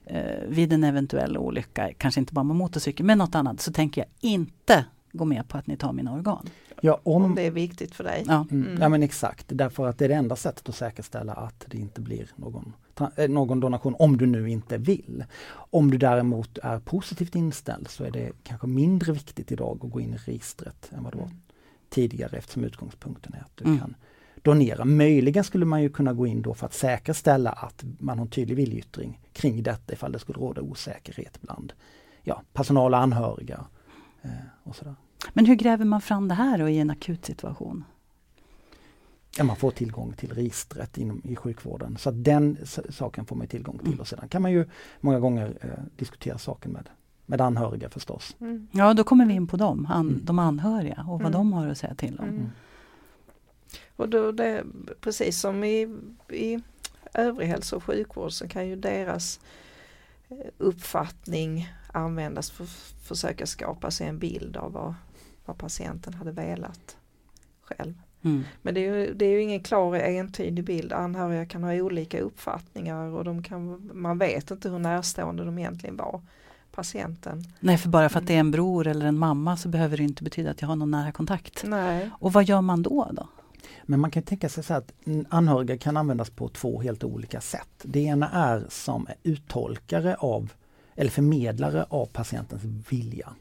eh, 0.06 0.42
vid 0.48 0.72
en 0.72 0.84
eventuell 0.84 1.36
olycka, 1.36 1.90
kanske 1.98 2.20
inte 2.20 2.32
bara 2.32 2.44
med 2.44 2.56
motorcykeln 2.56 3.06
men 3.06 3.18
något 3.18 3.34
annat, 3.34 3.60
så 3.60 3.72
tänker 3.72 4.00
jag 4.00 4.30
inte 4.30 4.84
gå 5.12 5.24
med 5.24 5.48
på 5.48 5.58
att 5.58 5.66
ni 5.66 5.76
tar 5.76 5.92
mina 5.92 6.12
organ. 6.12 6.48
Ja, 6.80 7.00
om, 7.02 7.24
om 7.24 7.34
det 7.34 7.42
är 7.42 7.50
viktigt 7.50 7.94
för 7.94 8.04
dig. 8.04 8.24
Ja. 8.26 8.46
Mm. 8.50 8.78
ja 8.80 8.88
men 8.88 9.02
exakt, 9.02 9.46
därför 9.48 9.86
att 9.86 9.98
det 9.98 10.04
är 10.04 10.08
det 10.08 10.14
enda 10.14 10.36
sättet 10.36 10.68
att 10.68 10.74
säkerställa 10.74 11.32
att 11.32 11.64
det 11.68 11.78
inte 11.78 12.00
blir 12.00 12.30
någon, 12.36 12.72
eh, 13.16 13.28
någon 13.28 13.60
donation 13.60 13.96
om 13.98 14.16
du 14.16 14.26
nu 14.26 14.50
inte 14.50 14.78
vill. 14.78 15.24
Om 15.50 15.90
du 15.90 15.98
däremot 15.98 16.58
är 16.58 16.78
positivt 16.78 17.34
inställd 17.34 17.88
så 17.88 18.04
är 18.04 18.10
det 18.10 18.32
kanske 18.42 18.66
mindre 18.66 19.12
viktigt 19.12 19.52
idag 19.52 19.78
att 19.82 19.90
gå 19.90 20.00
in 20.00 20.14
i 20.14 20.16
registret 20.16 20.90
än 20.96 21.04
vad 21.04 21.12
det 21.12 21.18
var 21.18 21.26
mm. 21.26 21.40
tidigare 21.88 22.36
eftersom 22.36 22.64
utgångspunkten 22.64 23.34
är 23.34 23.40
att 23.40 23.56
du 23.56 23.64
mm. 23.64 23.78
kan 23.78 23.94
donera. 24.42 24.84
Möjligen 24.84 25.44
skulle 25.44 25.64
man 25.64 25.82
ju 25.82 25.88
kunna 25.88 26.12
gå 26.12 26.26
in 26.26 26.42
då 26.42 26.54
för 26.54 26.66
att 26.66 26.74
säkerställa 26.74 27.50
att 27.50 27.84
man 27.98 28.18
har 28.18 28.24
en 28.24 28.30
tydlig 28.30 28.56
viljeyttring 28.56 29.20
kring 29.32 29.62
detta 29.62 29.92
ifall 29.92 30.12
det 30.12 30.18
skulle 30.18 30.38
råda 30.38 30.62
osäkerhet 30.62 31.40
bland 31.40 31.72
ja, 32.22 32.42
personal 32.52 32.94
och 32.94 33.00
anhöriga. 33.00 33.64
Eh, 34.22 34.30
och 34.62 34.76
sådär. 34.76 34.94
Men 35.32 35.46
hur 35.46 35.54
gräver 35.54 35.84
man 35.84 36.00
fram 36.00 36.28
det 36.28 36.34
här 36.34 36.58
då 36.58 36.68
i 36.68 36.78
en 36.78 36.90
akut 36.90 37.24
situation? 37.24 37.84
Ja, 39.38 39.44
man 39.44 39.56
får 39.56 39.70
tillgång 39.70 40.12
till 40.12 40.32
registret 40.32 40.98
inom, 40.98 41.22
i 41.24 41.36
sjukvården. 41.36 41.96
Så 41.98 42.10
den 42.10 42.58
saken 42.90 43.26
får 43.26 43.36
man 43.36 43.46
tillgång 43.46 43.78
till. 43.78 43.86
Mm. 43.86 44.00
Och 44.00 44.08
sedan 44.08 44.28
kan 44.28 44.42
man 44.42 44.52
ju 44.52 44.64
många 45.00 45.20
gånger 45.20 45.58
eh, 45.60 45.84
diskutera 45.96 46.38
saken 46.38 46.72
med, 46.72 46.88
med 47.26 47.40
anhöriga 47.40 47.90
förstås. 47.90 48.36
Mm. 48.40 48.68
Ja, 48.72 48.94
då 48.94 49.04
kommer 49.04 49.26
vi 49.26 49.34
in 49.34 49.46
på 49.46 49.56
dem, 49.56 49.86
an, 49.90 50.08
mm. 50.08 50.24
de 50.24 50.38
anhöriga 50.38 51.00
och 51.00 51.06
vad 51.06 51.20
mm. 51.20 51.32
de 51.32 51.52
har 51.52 51.68
att 51.68 51.78
säga 51.78 51.94
till 51.94 52.18
om. 52.18 52.28
Mm. 52.28 52.50
Och 53.96 54.08
då 54.08 54.32
det, 54.32 54.64
precis 55.00 55.40
som 55.40 55.64
i, 55.64 55.96
i 56.28 56.60
övrig 57.14 57.48
hälso 57.48 57.76
och 57.76 57.84
sjukvård 57.84 58.32
så 58.32 58.48
kan 58.48 58.68
ju 58.68 58.76
deras 58.76 59.40
eh, 60.28 60.36
uppfattning 60.58 61.68
användas 61.92 62.50
för 62.50 62.64
att 62.64 62.70
försöka 63.02 63.46
skapa 63.46 63.90
sig 63.90 64.06
en 64.06 64.18
bild 64.18 64.56
av 64.56 64.72
vad, 64.72 64.94
vad 65.46 65.58
patienten 65.58 66.14
hade 66.14 66.32
velat 66.32 66.96
själv. 67.62 67.94
Mm. 68.22 68.44
Men 68.62 68.74
det 68.74 68.86
är, 68.86 68.94
ju, 68.94 69.14
det 69.14 69.24
är 69.24 69.30
ju 69.30 69.42
ingen 69.42 69.62
klar 69.62 69.94
entydig 69.94 70.64
bild. 70.64 70.92
Anhöriga 70.92 71.46
kan 71.46 71.64
ha 71.64 71.74
olika 71.74 72.20
uppfattningar 72.20 73.04
och 73.04 73.24
de 73.24 73.42
kan, 73.42 73.90
man 73.94 74.18
vet 74.18 74.50
inte 74.50 74.68
hur 74.68 74.78
närstående 74.78 75.44
de 75.44 75.58
egentligen 75.58 75.96
var 75.96 76.22
patienten. 76.72 77.44
Nej, 77.60 77.78
för 77.78 77.88
bara 77.88 78.08
för 78.08 78.18
att 78.18 78.26
det 78.26 78.34
är 78.34 78.40
en 78.40 78.50
bror 78.50 78.86
eller 78.86 79.06
en 79.06 79.18
mamma 79.18 79.56
så 79.56 79.68
behöver 79.68 79.96
det 79.96 80.02
inte 80.02 80.24
betyda 80.24 80.50
att 80.50 80.60
jag 80.60 80.68
har 80.68 80.76
någon 80.76 80.90
nära 80.90 81.12
kontakt. 81.12 81.64
Nej. 81.66 82.10
Och 82.18 82.32
vad 82.32 82.44
gör 82.44 82.60
man 82.60 82.82
då? 82.82 83.08
då? 83.12 83.28
Men 83.84 84.00
man 84.00 84.10
kan 84.10 84.22
tänka 84.22 84.48
sig 84.48 84.64
så 84.64 84.74
att 84.74 84.92
anhöriga 85.28 85.78
kan 85.78 85.96
användas 85.96 86.30
på 86.30 86.48
två 86.48 86.80
helt 86.80 87.04
olika 87.04 87.40
sätt. 87.40 87.68
Det 87.82 88.00
ena 88.00 88.30
är 88.30 88.66
som 88.68 89.06
uttolkare 89.22 90.14
av 90.14 90.52
eller 90.94 91.10
förmedlare 91.10 91.86
av 91.88 92.06
patientens 92.06 92.62
vilja. 92.88 93.32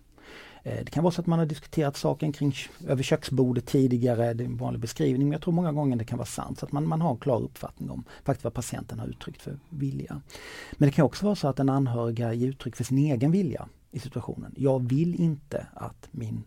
Eh, 0.65 0.83
det 0.85 0.91
kan 0.91 1.03
vara 1.03 1.11
så 1.11 1.21
att 1.21 1.27
man 1.27 1.39
har 1.39 1.45
diskuterat 1.45 1.97
saken 1.97 2.33
kring 2.33 2.53
över 2.87 3.03
köksbordet 3.03 3.65
tidigare, 3.65 4.33
det 4.33 4.43
är 4.43 4.45
en 4.45 4.57
vanlig 4.57 4.81
beskrivning, 4.81 5.27
men 5.27 5.31
jag 5.31 5.41
tror 5.41 5.53
många 5.53 5.71
gånger 5.71 5.95
det 5.95 6.05
kan 6.05 6.17
vara 6.17 6.25
sant. 6.25 6.59
Så 6.59 6.65
att 6.65 6.71
man, 6.71 6.87
man 6.87 7.01
har 7.01 7.11
en 7.11 7.17
klar 7.17 7.41
uppfattning 7.41 7.89
om 7.89 8.03
faktiskt 8.23 8.43
vad 8.43 8.53
patienten 8.53 8.99
har 8.99 9.07
uttryckt 9.07 9.41
för 9.41 9.59
vilja. 9.69 10.21
Men 10.71 10.89
det 10.89 10.93
kan 10.93 11.05
också 11.05 11.25
vara 11.25 11.35
så 11.35 11.47
att 11.47 11.59
en 11.59 11.69
anhöriga 11.69 12.33
ger 12.33 12.47
uttryck 12.47 12.75
för 12.75 12.83
sin 12.83 12.97
egen 12.97 13.31
vilja 13.31 13.67
i 13.91 13.99
situationen. 13.99 14.53
Jag 14.57 14.89
vill 14.89 15.21
inte 15.21 15.67
att 15.73 16.07
min 16.11 16.43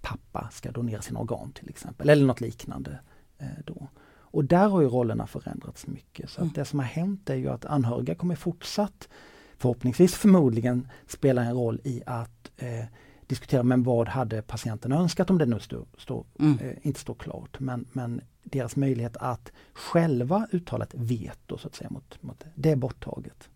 pappa 0.00 0.48
ska 0.52 0.70
donera 0.70 1.02
sina 1.02 1.20
organ 1.20 1.52
till 1.52 1.68
exempel, 1.68 2.08
eller 2.08 2.26
något 2.26 2.40
liknande. 2.40 2.98
Eh, 3.38 3.46
då. 3.64 3.88
Och 4.14 4.44
där 4.44 4.68
har 4.68 4.80
ju 4.80 4.88
rollerna 4.88 5.26
förändrats 5.26 5.86
mycket. 5.86 6.30
Så 6.30 6.40
mm. 6.40 6.52
det 6.54 6.64
som 6.64 6.78
har 6.78 6.86
hänt 6.86 7.30
är 7.30 7.34
ju 7.34 7.48
att 7.48 7.64
anhöriga 7.64 8.14
kommer 8.14 8.34
fortsatt 8.34 9.08
förhoppningsvis 9.56 10.14
förmodligen 10.14 10.88
spela 11.06 11.44
en 11.44 11.54
roll 11.54 11.80
i 11.84 12.02
att 12.06 12.50
eh, 12.56 12.84
diskutera 13.32 13.62
men 13.62 13.82
vad 13.82 14.08
hade 14.08 14.42
patienten 14.42 14.92
önskat 14.92 15.30
om 15.30 15.38
det 15.38 15.46
nu 15.46 15.60
stå, 15.60 15.86
stå, 15.98 16.26
mm. 16.38 16.58
eh, 16.58 16.86
inte 16.86 17.00
står 17.00 17.14
klart. 17.14 17.60
Men, 17.60 17.86
men 17.92 18.20
deras 18.42 18.76
möjlighet 18.76 19.16
att 19.16 19.52
själva 19.72 20.46
uttala 20.50 20.84
ett 20.84 20.94
veto 20.94 21.58
så 21.58 21.68
att 21.68 21.74
säga 21.74 21.90
mot, 21.90 22.22
mot 22.22 22.40
det, 22.40 22.46
det 22.54 22.70
är 22.70 22.76
borttaget. 22.76 23.48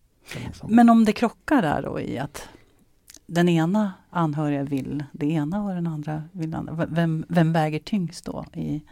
Men 0.69 0.91
om 0.91 1.05
det 1.05 1.13
krockar 1.13 1.63
där 1.63 1.83
då 1.83 2.01
i 2.01 2.19
att 2.19 2.49
den 3.27 3.49
ena 3.49 3.93
anhöriga 4.11 4.63
vill 4.63 5.05
det 5.13 5.27
ena 5.27 5.63
och 5.65 5.75
den 5.75 5.87
andra 5.87 6.23
vill 6.33 6.51
det 6.51 6.57
andra. 6.57 6.87
Vem, 6.87 7.25
vem 7.29 7.53
väger 7.53 7.79
tyngst 7.79 8.25
då 8.25 8.45
i, 8.55 8.83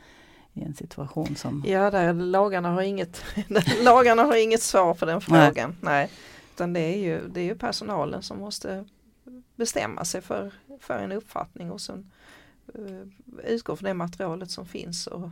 i 0.53 0.63
en 0.63 0.75
situation 0.75 1.37
som... 1.37 1.65
Ja, 1.67 1.91
där, 1.91 2.13
lagarna, 2.13 2.69
har 2.69 2.83
inget, 2.83 3.25
lagarna 3.85 4.23
har 4.23 4.43
inget 4.43 4.63
svar 4.63 4.95
på 4.95 5.05
den 5.05 5.21
frågan. 5.21 5.77
Nej. 5.81 5.93
Nej. 5.93 6.11
Utan 6.55 6.73
det 6.73 6.81
är, 6.81 6.99
ju, 6.99 7.29
det 7.29 7.41
är 7.41 7.45
ju 7.45 7.55
personalen 7.55 8.23
som 8.23 8.39
måste 8.39 8.85
bestämma 9.57 10.05
sig 10.05 10.21
för, 10.21 10.53
för 10.81 10.99
en 10.99 11.13
uppfattning 11.13 11.71
och 11.71 11.81
sen 11.81 12.11
uh, 12.79 13.07
utgå 13.45 13.77
från 13.77 13.85
det 13.85 13.95
materialet 13.95 14.51
som 14.51 14.67
finns 14.67 15.07
och, 15.07 15.31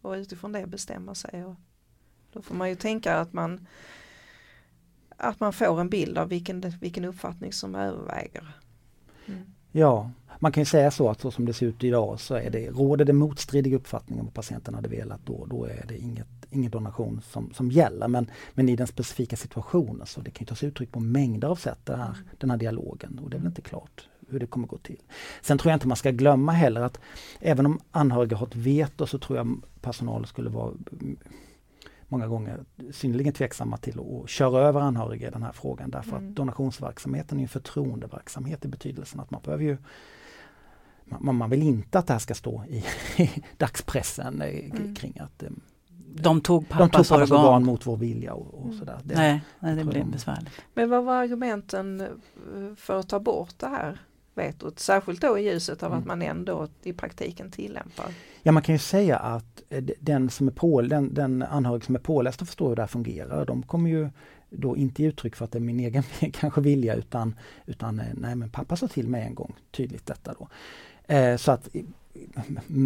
och 0.00 0.12
utifrån 0.12 0.52
det 0.52 0.66
bestämma 0.66 1.14
sig. 1.14 1.44
Och 1.44 1.54
då 2.32 2.42
får 2.42 2.54
man 2.54 2.68
ju 2.68 2.76
tänka 2.76 3.16
att 3.16 3.32
man 3.32 3.66
att 5.16 5.40
man 5.40 5.52
får 5.52 5.80
en 5.80 5.90
bild 5.90 6.18
av 6.18 6.28
vilken, 6.28 6.60
vilken 6.60 7.04
uppfattning 7.04 7.52
som 7.52 7.74
överväger. 7.74 8.52
Mm. 9.26 9.54
Ja, 9.76 10.10
man 10.38 10.52
kan 10.52 10.66
säga 10.66 10.90
så 10.90 11.08
att 11.08 11.20
så 11.20 11.30
som 11.30 11.44
det 11.44 11.52
ser 11.52 11.66
ut 11.66 11.84
idag 11.84 12.20
så 12.20 12.34
är 12.34 12.50
det, 12.50 12.70
råder 12.70 13.04
det 13.04 13.12
motstridiga 13.12 13.76
uppfattningar 13.76 14.20
om 14.20 14.26
vad 14.26 14.34
patienten 14.34 14.74
hade 14.74 14.88
velat 14.88 15.20
då, 15.24 15.46
då 15.50 15.64
är 15.64 15.84
det 15.88 15.98
inget, 15.98 16.26
ingen 16.50 16.70
donation 16.70 17.20
som, 17.30 17.50
som 17.54 17.70
gäller. 17.70 18.08
Men, 18.08 18.30
men 18.52 18.68
i 18.68 18.76
den 18.76 18.86
specifika 18.86 19.36
situationen 19.36 20.06
så 20.06 20.20
det 20.20 20.30
kan 20.30 20.44
ju 20.44 20.46
tas 20.46 20.62
uttryck 20.62 20.92
på 20.92 21.00
mängder 21.00 21.48
av 21.48 21.56
sätt 21.56 21.78
det 21.84 21.96
här, 21.96 22.16
den 22.38 22.50
här 22.50 22.56
dialogen 22.56 23.20
och 23.24 23.30
det 23.30 23.36
är 23.36 23.38
väl 23.38 23.46
inte 23.46 23.62
klart 23.62 24.08
hur 24.28 24.40
det 24.40 24.46
kommer 24.46 24.66
gå 24.66 24.78
till. 24.78 25.00
Sen 25.42 25.58
tror 25.58 25.70
jag 25.70 25.76
inte 25.76 25.88
man 25.88 25.96
ska 25.96 26.10
glömma 26.10 26.52
heller 26.52 26.80
att 26.80 27.00
även 27.40 27.66
om 27.66 27.80
anhöriga 27.90 28.36
har 28.36 28.46
ett 28.46 28.56
veto 28.56 29.06
så 29.06 29.18
tror 29.18 29.38
jag 29.38 29.60
personalen 29.80 30.26
skulle 30.26 30.50
vara 30.50 30.72
många 32.14 32.28
gånger 32.28 32.64
synnerligen 32.92 33.32
tveksamma 33.32 33.76
till 33.76 34.00
att 34.00 34.30
köra 34.30 34.60
över 34.60 34.80
anhöriga 34.80 35.28
i 35.28 35.30
den 35.30 35.42
här 35.42 35.52
frågan 35.52 35.90
därför 35.90 36.16
mm. 36.16 36.28
att 36.28 36.36
donationsverksamheten 36.36 37.38
är 37.38 37.42
en 37.42 37.48
förtroendeverksamhet 37.48 38.64
i 38.64 38.68
betydelsen 38.68 39.20
att 39.20 39.30
man 39.30 39.40
behöver 39.44 39.64
ju 39.64 39.76
man, 41.04 41.36
man 41.36 41.50
vill 41.50 41.62
inte 41.62 41.98
att 41.98 42.06
det 42.06 42.12
här 42.12 42.20
ska 42.20 42.34
stå 42.34 42.64
i, 42.68 42.84
i 43.22 43.30
dagspressen 43.56 44.42
eh, 44.42 44.70
mm. 44.70 44.94
kring 44.94 45.18
att 45.18 45.42
eh, 45.42 45.50
de 46.16 46.40
tog 46.40 46.68
pappas, 46.68 46.78
de 46.78 46.96
tog 46.96 47.08
pappas 47.08 47.30
organ. 47.30 47.44
organ 47.44 47.64
mot 47.64 47.86
vår 47.86 47.96
vilja 47.96 48.34
och, 48.34 48.54
och 48.54 48.64
mm. 48.64 48.78
sådär. 48.78 49.00
Det, 49.04 49.14
nej, 49.14 49.44
nej, 49.58 49.76
det 49.76 49.84
blir 49.84 50.00
de... 50.00 50.10
besvärligt. 50.10 50.52
Men 50.74 50.90
vad 50.90 51.04
var 51.04 51.14
argumenten 51.14 52.00
eh, 52.00 52.08
för 52.76 53.00
att 53.00 53.08
ta 53.08 53.20
bort 53.20 53.54
det 53.58 53.68
här 53.68 54.00
vetot? 54.34 54.78
Särskilt 54.78 55.20
då 55.20 55.38
i 55.38 55.50
ljuset 55.50 55.82
av 55.82 55.92
mm. 55.92 55.98
att 55.98 56.06
man 56.06 56.22
ändå 56.22 56.68
i 56.82 56.92
praktiken 56.92 57.50
tillämpar. 57.50 58.06
Ja 58.42 58.52
man 58.52 58.62
kan 58.62 58.74
ju 58.74 58.78
säga 58.78 59.18
att 59.18 59.62
den, 60.00 60.30
som 60.30 60.48
är 60.48 60.52
på, 60.52 60.82
den, 60.82 61.14
den 61.14 61.42
anhörig 61.42 61.84
som 61.84 61.94
är 61.94 61.98
påläst 61.98 62.40
och 62.42 62.46
förstår 62.46 62.68
hur 62.68 62.76
det 62.76 62.82
här 62.82 62.86
fungerar, 62.86 63.46
de 63.46 63.62
kommer 63.62 63.90
ju 63.90 64.08
då 64.50 64.76
inte 64.76 65.02
ge 65.02 65.08
uttryck 65.08 65.36
för 65.36 65.44
att 65.44 65.52
det 65.52 65.58
är 65.58 65.60
min 65.60 65.80
egen 65.80 66.02
kanske 66.32 66.60
vilja 66.60 66.94
utan, 66.94 67.34
utan 67.66 68.02
nej 68.14 68.34
men 68.34 68.50
pappa 68.50 68.76
sa 68.76 68.88
till 68.88 69.08
mig 69.08 69.22
en 69.22 69.34
gång 69.34 69.54
tydligt 69.70 70.06
detta 70.06 70.34
då. 70.38 70.48
Eh, 71.14 71.36
så 71.36 71.52
att 71.52 71.68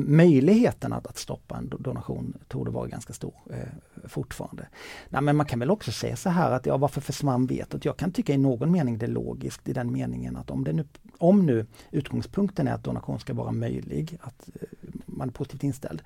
möjligheten 0.07 0.93
att, 0.93 1.07
att 1.07 1.19
stoppa 1.19 1.57
en 1.57 1.69
donation 1.79 2.39
torde 2.49 2.71
vara 2.71 2.87
ganska 2.87 3.13
stor 3.13 3.35
eh, 3.51 4.09
fortfarande. 4.09 4.69
Nej, 5.09 5.23
men 5.23 5.37
man 5.37 5.47
kan 5.47 5.59
väl 5.59 5.71
också 5.71 5.93
säga 5.93 6.17
så 6.17 6.31
här 6.31 6.51
att 6.51 6.67
ja, 6.67 6.77
varför 6.77 7.01
försvann 7.01 7.47
vetot? 7.47 7.85
Jag 7.85 7.97
kan 7.97 8.13
tycka 8.13 8.33
i 8.33 8.39
någon 8.39 8.73
mening 8.73 8.99
det 8.99 9.07
är 9.07 9.11
logiskt 9.11 9.69
i 9.69 9.73
den 9.73 9.93
meningen 9.93 10.37
att 10.37 10.51
om, 10.51 10.65
det 10.65 10.73
nu, 10.73 10.85
om 11.19 11.47
nu 11.47 11.67
utgångspunkten 11.91 12.69
är 12.69 12.73
att 12.73 12.85
donation 12.85 13.21
ska 13.21 13.35
vara 13.35 13.53
möjlig, 13.53 14.19
att 14.21 14.49
eh, 14.55 14.69
man 15.07 15.29
är 15.29 15.33
positivt 15.33 15.63
inställd, 15.63 16.03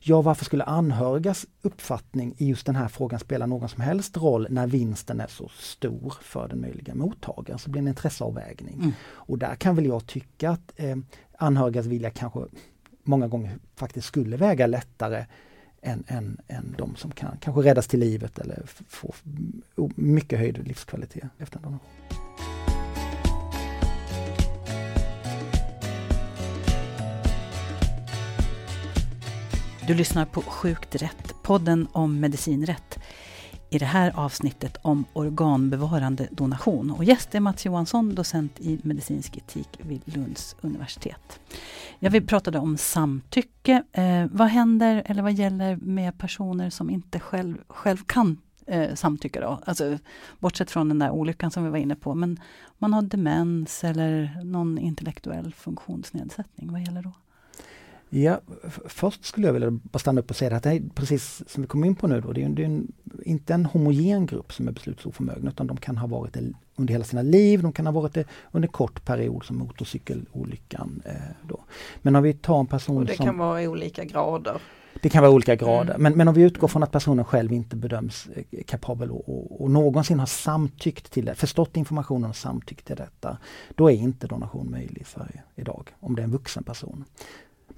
Ja, 0.00 0.22
varför 0.22 0.44
skulle 0.44 0.64
anhörigas 0.64 1.46
uppfattning 1.62 2.34
i 2.38 2.46
just 2.48 2.66
den 2.66 2.76
här 2.76 2.88
frågan 2.88 3.20
spela 3.20 3.46
någon 3.46 3.68
som 3.68 3.80
helst 3.80 4.16
roll 4.16 4.46
när 4.50 4.66
vinsten 4.66 5.20
är 5.20 5.26
så 5.26 5.48
stor 5.48 6.14
för 6.22 6.48
den 6.48 6.60
möjliga 6.60 6.94
mottagaren? 6.94 7.58
Så 7.58 7.70
blir 7.70 7.82
det 7.82 7.84
en 7.84 7.88
intresseavvägning. 7.88 8.74
Mm. 8.74 8.92
Och 9.02 9.38
där 9.38 9.54
kan 9.54 9.76
väl 9.76 9.86
jag 9.86 10.06
tycka 10.06 10.50
att 10.50 10.72
eh, 10.76 10.96
anhörigas 11.38 11.86
vilja 11.86 12.10
kanske 12.10 12.40
många 13.02 13.28
gånger 13.28 13.58
faktiskt 13.76 14.06
skulle 14.06 14.36
väga 14.36 14.66
lättare 14.66 15.24
än, 15.82 16.04
än, 16.06 16.40
än 16.48 16.74
de 16.78 16.96
som 16.96 17.10
kan 17.10 17.36
kanske 17.40 17.62
räddas 17.62 17.86
till 17.86 18.00
livet 18.00 18.38
eller 18.38 18.62
få 18.88 19.14
mycket 19.94 20.38
höjd 20.38 20.68
livskvalitet 20.68 21.24
efter 21.38 21.56
en 21.56 21.62
donation. 21.62 22.27
Du 29.88 29.94
lyssnar 29.94 30.24
på 30.24 30.42
Sjukt 30.42 30.94
rätt, 30.94 31.34
podden 31.42 31.88
om 31.92 32.20
medicinrätt. 32.20 32.98
I 33.70 33.78
det 33.78 33.86
här 33.86 34.12
avsnittet 34.16 34.76
om 34.82 35.04
organbevarande 35.12 36.28
donation. 36.30 36.90
Och 36.90 37.04
gäst 37.04 37.34
är 37.34 37.40
Mats 37.40 37.66
Johansson, 37.66 38.14
docent 38.14 38.60
i 38.60 38.80
medicinsk 38.82 39.36
etik 39.36 39.68
vid 39.82 40.02
Lunds 40.04 40.56
universitet. 40.60 41.40
Ja, 41.98 42.10
vi 42.10 42.20
pratade 42.20 42.58
om 42.58 42.76
samtycke. 42.76 43.82
Eh, 43.92 44.26
vad 44.30 44.48
händer 44.48 45.02
eller 45.06 45.22
vad 45.22 45.32
gäller 45.32 45.76
med 45.76 46.18
personer 46.18 46.70
som 46.70 46.90
inte 46.90 47.20
själv, 47.20 47.56
själv 47.68 47.98
kan 48.06 48.38
eh, 48.66 48.94
samtycka? 48.94 49.40
Då? 49.40 49.60
Alltså, 49.64 49.98
bortsett 50.38 50.70
från 50.70 50.88
den 50.88 50.98
där 50.98 51.10
olyckan 51.10 51.50
som 51.50 51.64
vi 51.64 51.70
var 51.70 51.78
inne 51.78 51.96
på. 51.96 52.14
Men 52.14 52.40
man 52.78 52.92
har 52.92 53.02
demens 53.02 53.84
eller 53.84 54.40
någon 54.44 54.78
intellektuell 54.78 55.54
funktionsnedsättning. 55.54 56.72
Vad 56.72 56.80
gäller 56.80 57.02
då? 57.02 57.12
Ja, 58.10 58.40
först 58.86 59.24
skulle 59.24 59.46
jag 59.46 59.52
vilja 59.52 59.70
bara 59.70 59.98
stanna 59.98 60.20
upp 60.20 60.30
och 60.30 60.36
säga 60.36 60.56
att 60.56 60.62
det 60.62 60.70
är 60.70 60.82
precis 60.94 61.42
som 61.46 61.62
vi 61.62 61.66
kom 61.66 61.84
in 61.84 61.94
på 61.94 62.06
nu 62.06 62.20
då, 62.20 62.32
det 62.32 62.42
är, 62.42 62.48
det 62.48 62.62
är 62.62 62.66
en, 62.66 62.92
inte 63.24 63.54
en 63.54 63.64
homogen 63.64 64.26
grupp 64.26 64.52
som 64.52 64.68
är 64.68 64.72
beslutsoförmögna 64.72 65.50
utan 65.50 65.66
de 65.66 65.76
kan 65.76 65.96
ha 65.96 66.06
varit 66.06 66.34
det 66.34 66.52
under 66.76 66.92
hela 66.92 67.04
sina 67.04 67.22
liv, 67.22 67.62
de 67.62 67.72
kan 67.72 67.86
ha 67.86 67.92
varit 67.92 68.14
det 68.14 68.24
under 68.52 68.68
kort 68.68 69.04
period 69.04 69.44
som 69.44 69.58
motorcykelolyckan. 69.58 71.02
Eh, 71.04 71.12
då. 71.48 71.60
Men 72.02 72.16
om 72.16 72.22
vi 72.22 72.32
tar 72.32 72.60
en 72.60 72.66
person 72.66 72.96
och 72.96 73.04
det 73.04 73.16
som... 73.16 73.26
kan 73.26 73.38
vara 73.38 73.68
olika 73.68 74.04
grader. 74.04 74.62
Det 75.02 75.08
kan 75.08 75.22
vara 75.22 75.32
olika 75.32 75.56
grader, 75.56 75.94
mm. 75.94 76.02
men, 76.02 76.12
men 76.12 76.28
om 76.28 76.34
vi 76.34 76.42
utgår 76.42 76.68
från 76.68 76.82
att 76.82 76.92
personen 76.92 77.24
själv 77.24 77.52
inte 77.52 77.76
bedöms 77.76 78.28
eh, 78.34 78.62
kapabel 78.66 79.10
och, 79.10 79.28
och, 79.28 79.62
och, 79.62 79.70
någonsin 79.70 80.18
har 80.18 80.26
samtyckt 80.26 81.12
till 81.12 81.24
det, 81.24 81.34
förstått 81.34 81.76
informationen 81.76 82.30
och 82.30 82.36
samtyckt 82.36 82.86
till 82.86 82.96
detta, 82.96 83.38
då 83.74 83.90
är 83.90 83.94
inte 83.94 84.26
donation 84.26 84.70
möjlig 84.70 85.00
i 85.00 85.04
Sverige 85.04 85.42
idag, 85.56 85.94
om 86.00 86.16
det 86.16 86.22
är 86.22 86.24
en 86.24 86.30
vuxen 86.30 86.64
person. 86.64 87.04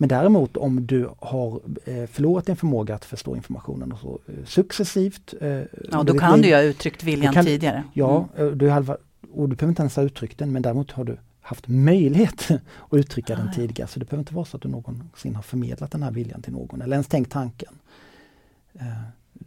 Men 0.00 0.08
däremot 0.08 0.56
om 0.56 0.86
du 0.86 1.10
har 1.18 1.60
eh, 1.84 2.06
förlorat 2.06 2.46
din 2.46 2.56
förmåga 2.56 2.94
att 2.94 3.04
förstå 3.04 3.36
informationen 3.36 3.92
och 3.92 3.98
så 3.98 4.18
eh, 4.26 4.44
successivt. 4.44 5.34
Eh, 5.40 5.48
ja, 5.90 6.02
då 6.02 6.18
kan 6.18 6.32
liv, 6.32 6.42
du 6.42 6.48
ju 6.48 6.54
ha 6.54 6.62
uttryckt 6.62 7.04
viljan 7.04 7.34
kan, 7.34 7.44
tidigare. 7.44 7.84
Ja, 7.92 8.28
mm. 8.36 8.58
du 8.58 8.70
halva, 8.70 8.96
och 9.32 9.48
du 9.48 9.56
behöver 9.56 9.70
inte 9.70 9.82
ens 9.82 9.96
ha 9.96 10.02
uttryckt 10.02 10.38
den 10.38 10.52
men 10.52 10.62
däremot 10.62 10.90
har 10.90 11.04
du 11.04 11.16
haft 11.40 11.68
möjlighet 11.68 12.50
att 12.90 12.98
uttrycka 12.98 13.34
ah, 13.34 13.36
den 13.36 13.52
tidigare. 13.52 13.88
Så 13.88 13.98
det 13.98 14.04
behöver 14.04 14.22
inte 14.22 14.34
vara 14.34 14.44
så 14.44 14.56
att 14.56 14.62
du 14.62 14.68
någonsin 14.68 15.36
har 15.36 15.42
förmedlat 15.42 15.90
den 15.90 16.02
här 16.02 16.10
viljan 16.10 16.42
till 16.42 16.52
någon 16.52 16.82
eller 16.82 16.92
ens 16.96 17.08
tänkt 17.08 17.32
tanken. 17.32 17.72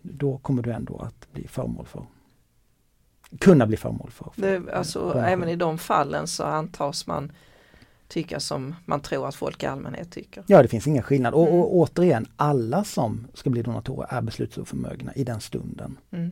Då 0.01 0.37
kommer 0.37 0.63
du 0.63 0.71
ändå 0.71 0.97
att 0.97 1.33
bli 1.33 1.47
föremål 1.47 1.85
för 1.85 2.05
kunna 3.39 3.65
bli 3.67 3.77
föremål 3.77 4.11
för. 4.11 4.31
för 4.35 4.41
det, 4.41 4.73
alltså, 4.73 5.13
även 5.25 5.49
i 5.49 5.55
de 5.55 5.77
fallen 5.77 6.27
så 6.27 6.43
antas 6.43 7.07
man 7.07 7.31
tycka 8.13 8.39
som 8.39 8.75
man 8.85 8.99
tror 8.99 9.27
att 9.27 9.35
folk 9.35 9.63
i 9.63 9.65
allmänhet 9.65 10.11
tycker. 10.11 10.43
Ja 10.47 10.61
det 10.61 10.67
finns 10.67 10.87
ingen 10.87 11.03
skillnad 11.03 11.33
och, 11.33 11.41
och 11.41 11.47
mm. 11.47 11.65
återigen 11.65 12.25
alla 12.35 12.83
som 12.83 13.27
ska 13.33 13.49
bli 13.49 13.61
donatorer 13.61 14.07
är 14.09 14.21
beslutsoförmögna 14.21 15.13
i 15.13 15.23
den 15.23 15.41
stunden. 15.41 15.97
Mm. 16.11 16.31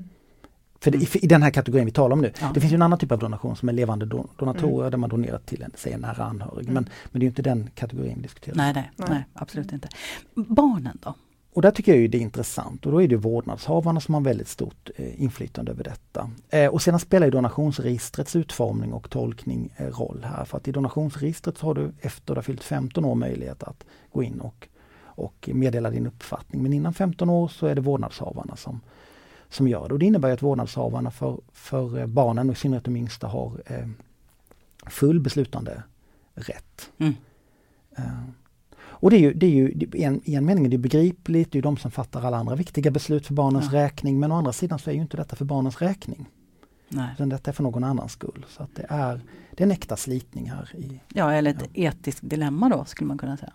För 0.80 0.92
det, 0.92 0.98
i, 0.98 1.08
i, 1.14 1.28
den 1.28 1.44
här 1.44 1.52
kategorin 1.52 1.86
vi 1.86 1.92
talar 1.92 2.14
om 2.14 2.22
nu. 2.22 2.32
Ja. 2.42 2.52
Det 2.54 2.62
finns 2.62 2.74
en 2.74 2.82
annan 2.82 3.00
typ 3.00 3.12
av 3.12 3.20
donation 3.20 3.56
som 3.56 3.70
är 3.70 3.74
levande 3.74 4.06
don 4.06 4.28
donatorer 4.38 4.80
mm. 4.80 4.92
där 4.92 4.98
man 4.98 5.10
donerar 5.10 5.38
till 5.38 5.62
en, 5.62 5.72
säg 5.76 5.94
en 5.94 6.00
nära 6.00 6.24
anhörig. 6.24 6.64
Mm. 6.64 6.74
Men, 6.74 6.90
men 7.12 7.20
det 7.20 7.26
är 7.26 7.28
inte 7.28 7.42
den 7.42 7.70
kategorin 7.76 8.14
vi 8.16 8.22
diskuterar. 8.22 8.56
Nej, 8.56 8.74
nej, 8.74 8.90
nej, 9.10 9.24
absolut 9.34 9.72
inte. 9.72 9.90
Barnen 10.36 10.98
då? 11.02 11.16
Och 11.53 11.62
där 11.62 11.72
tycker 11.72 11.91
jag 11.91 12.01
ju 12.01 12.08
det 12.08 12.17
är 12.17 12.22
intressant 12.22 12.86
och 12.86 12.91
då 12.91 13.01
är 13.01 13.08
det 13.08 13.15
vårdnadshavarna 13.15 14.00
som 14.00 14.13
har 14.13 14.22
väldigt 14.22 14.48
stort 14.48 14.89
eh, 14.96 15.22
inflytande 15.22 15.72
över 15.72 15.84
detta. 15.84 16.31
Eh, 16.50 16.67
och 16.67 16.81
sedan 16.81 17.00
spelar 17.00 17.27
ju 17.27 17.31
donationsregistrets 17.31 18.36
utformning 18.36 18.93
och 18.93 19.10
tolkning 19.10 19.74
eh, 19.77 19.88
roll 19.88 20.25
här. 20.29 20.46
För 20.46 20.58
att 20.58 20.67
i 20.67 20.72
donationsregistret 20.72 21.60
har 21.60 21.74
du 21.74 21.91
efter 22.00 22.34
du 22.34 22.38
har 22.38 22.43
fyllt 22.43 22.63
15 22.63 23.05
år 23.05 23.15
möjlighet 23.15 23.63
att 23.63 23.86
gå 24.12 24.24
in 24.24 24.39
och, 24.39 24.67
och 25.03 25.50
meddela 25.53 25.89
din 25.89 26.08
uppfattning. 26.08 26.63
Men 26.63 26.74
innan 26.74 26.93
15 26.93 27.29
år 27.29 27.48
så 27.48 27.67
är 27.67 27.75
det 27.75 27.81
vårdnadshavarna 27.81 28.55
som, 28.55 28.81
som 29.50 29.67
gör 29.67 29.88
det. 29.88 29.93
Och 29.93 30.00
det 30.00 30.05
innebär 30.05 30.31
att 30.31 30.41
vårdnadshavarna 30.41 31.12
för, 31.12 31.41
för 31.51 32.00
eh, 32.00 32.05
barnen, 32.05 32.50
och 32.50 32.55
i 32.55 32.60
synnerhet 32.60 32.86
de 32.86 32.96
yngsta, 32.96 33.27
har 33.27 33.62
eh, 33.65 33.88
full 34.88 35.20
beslutande 35.20 35.84
rätt. 36.34 36.91
Mm. 36.98 37.13
Och 39.01 39.10
det 39.10 39.15
är 39.15 39.20
ju, 39.20 39.34
det 39.34 39.46
är 39.46 39.50
ju 39.50 39.70
i 39.93 40.03
en, 40.03 40.22
en 40.25 40.46
mening 40.46 40.65
är 40.65 40.70
det 40.70 40.77
begripligt, 40.77 41.51
det 41.51 41.58
är 41.58 41.62
de 41.62 41.77
som 41.77 41.91
fattar 41.91 42.22
alla 42.22 42.38
andra 42.38 42.55
viktiga 42.55 42.91
beslut 42.91 43.27
för 43.27 43.34
barnens 43.34 43.65
ja. 43.72 43.79
räkning 43.79 44.20
men 44.20 44.31
å 44.31 44.36
andra 44.36 44.53
sidan 44.53 44.79
så 44.79 44.89
är 44.89 44.93
ju 44.93 45.01
inte 45.01 45.17
detta 45.17 45.36
för 45.36 45.46
barnens 45.46 45.81
räkning. 45.81 46.29
Nej. 46.89 47.10
Utan 47.13 47.29
detta 47.29 47.51
är 47.51 47.53
för 47.53 47.63
någon 47.63 47.84
annans 47.84 48.12
skull. 48.12 48.46
Så 48.50 48.63
att 48.63 48.75
det, 48.75 48.86
är, 48.89 49.22
det 49.51 49.63
är 49.63 49.65
en 49.65 49.72
äkta 49.72 49.98
slitning 49.98 50.50
här. 50.50 50.75
I, 50.75 51.00
ja, 51.13 51.34
eller 51.34 51.51
ett 51.51 51.70
ja. 51.74 51.89
etiskt 51.89 52.29
dilemma 52.29 52.70
då 52.70 52.86
skulle 52.86 53.08
man 53.08 53.17
kunna 53.17 53.38
säga. 53.38 53.53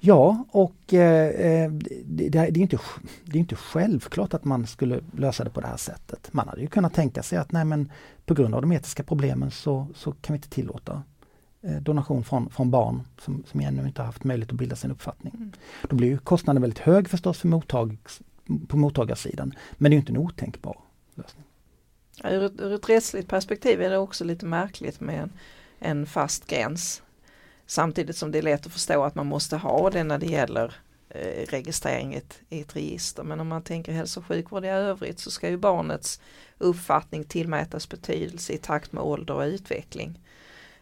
Ja, 0.00 0.44
och 0.50 0.94
eh, 0.94 1.28
eh 1.28 1.72
det, 2.04 2.28
det, 2.28 2.38
är 2.38 2.58
inte, 2.58 2.78
det 3.24 3.38
är 3.38 3.40
inte 3.40 3.56
självklart 3.56 4.34
att 4.34 4.44
man 4.44 4.66
skulle 4.66 5.00
lösa 5.16 5.44
det 5.44 5.50
på 5.50 5.60
det 5.60 5.66
här 5.66 5.76
sättet. 5.76 6.28
Man 6.32 6.48
hade 6.48 6.60
ju 6.60 6.66
kunnat 6.66 6.94
tänka 6.94 7.22
sig 7.22 7.38
att 7.38 7.52
nej 7.52 7.64
men 7.64 7.92
på 8.26 8.34
grund 8.34 8.54
av 8.54 8.60
de 8.60 8.72
etiska 8.72 9.02
problemen 9.02 9.50
så, 9.50 9.86
så 9.94 10.12
kan 10.12 10.34
vi 10.34 10.36
inte 10.36 10.48
tillåta 10.48 11.02
donation 11.62 12.24
från, 12.24 12.50
från 12.50 12.70
barn 12.70 13.02
som, 13.18 13.44
som 13.46 13.60
ännu 13.60 13.86
inte 13.86 14.02
haft 14.02 14.24
möjlighet 14.24 14.50
att 14.50 14.58
bilda 14.58 14.76
sin 14.76 14.90
uppfattning. 14.90 15.34
Mm. 15.36 15.52
Då 15.88 15.96
blir 15.96 16.16
kostnaden 16.16 16.62
väldigt 16.62 16.78
hög 16.78 17.08
förstås 17.08 17.38
för 17.38 17.48
mottag, 17.48 17.96
på 18.68 18.76
mottagarsidan 18.76 19.54
men 19.72 19.90
det 19.90 19.94
är 19.94 19.98
inte 19.98 20.12
en 20.12 20.18
otänkbar 20.18 20.76
lösning. 21.14 21.44
Ur 22.24 22.42
ett, 22.42 22.60
ur 22.60 22.72
ett 22.72 22.88
rättsligt 22.88 23.28
perspektiv 23.28 23.82
är 23.82 23.90
det 23.90 23.98
också 23.98 24.24
lite 24.24 24.46
märkligt 24.46 25.00
med 25.00 25.20
en, 25.20 25.32
en 25.78 26.06
fast 26.06 26.46
gräns. 26.46 27.02
Samtidigt 27.66 28.16
som 28.16 28.30
det 28.30 28.38
är 28.38 28.42
lätt 28.42 28.66
att 28.66 28.72
förstå 28.72 29.02
att 29.02 29.14
man 29.14 29.26
måste 29.26 29.56
ha 29.56 29.90
det 29.90 30.04
när 30.04 30.18
det 30.18 30.26
gäller 30.26 30.74
eh, 31.08 31.46
registrering 31.48 32.14
i 32.14 32.16
ett, 32.16 32.40
i 32.48 32.60
ett 32.60 32.76
register. 32.76 33.22
Men 33.22 33.40
om 33.40 33.48
man 33.48 33.62
tänker 33.62 33.92
hälso 33.92 34.20
och 34.20 34.26
sjukvård 34.26 34.64
i 34.64 34.68
övrigt 34.68 35.18
så 35.18 35.30
ska 35.30 35.48
ju 35.48 35.56
barnets 35.56 36.20
uppfattning 36.58 37.24
tillmätas 37.24 37.88
betydelse 37.88 38.52
i 38.52 38.58
takt 38.58 38.92
med 38.92 39.02
ålder 39.02 39.34
och 39.34 39.42
utveckling. 39.42 40.18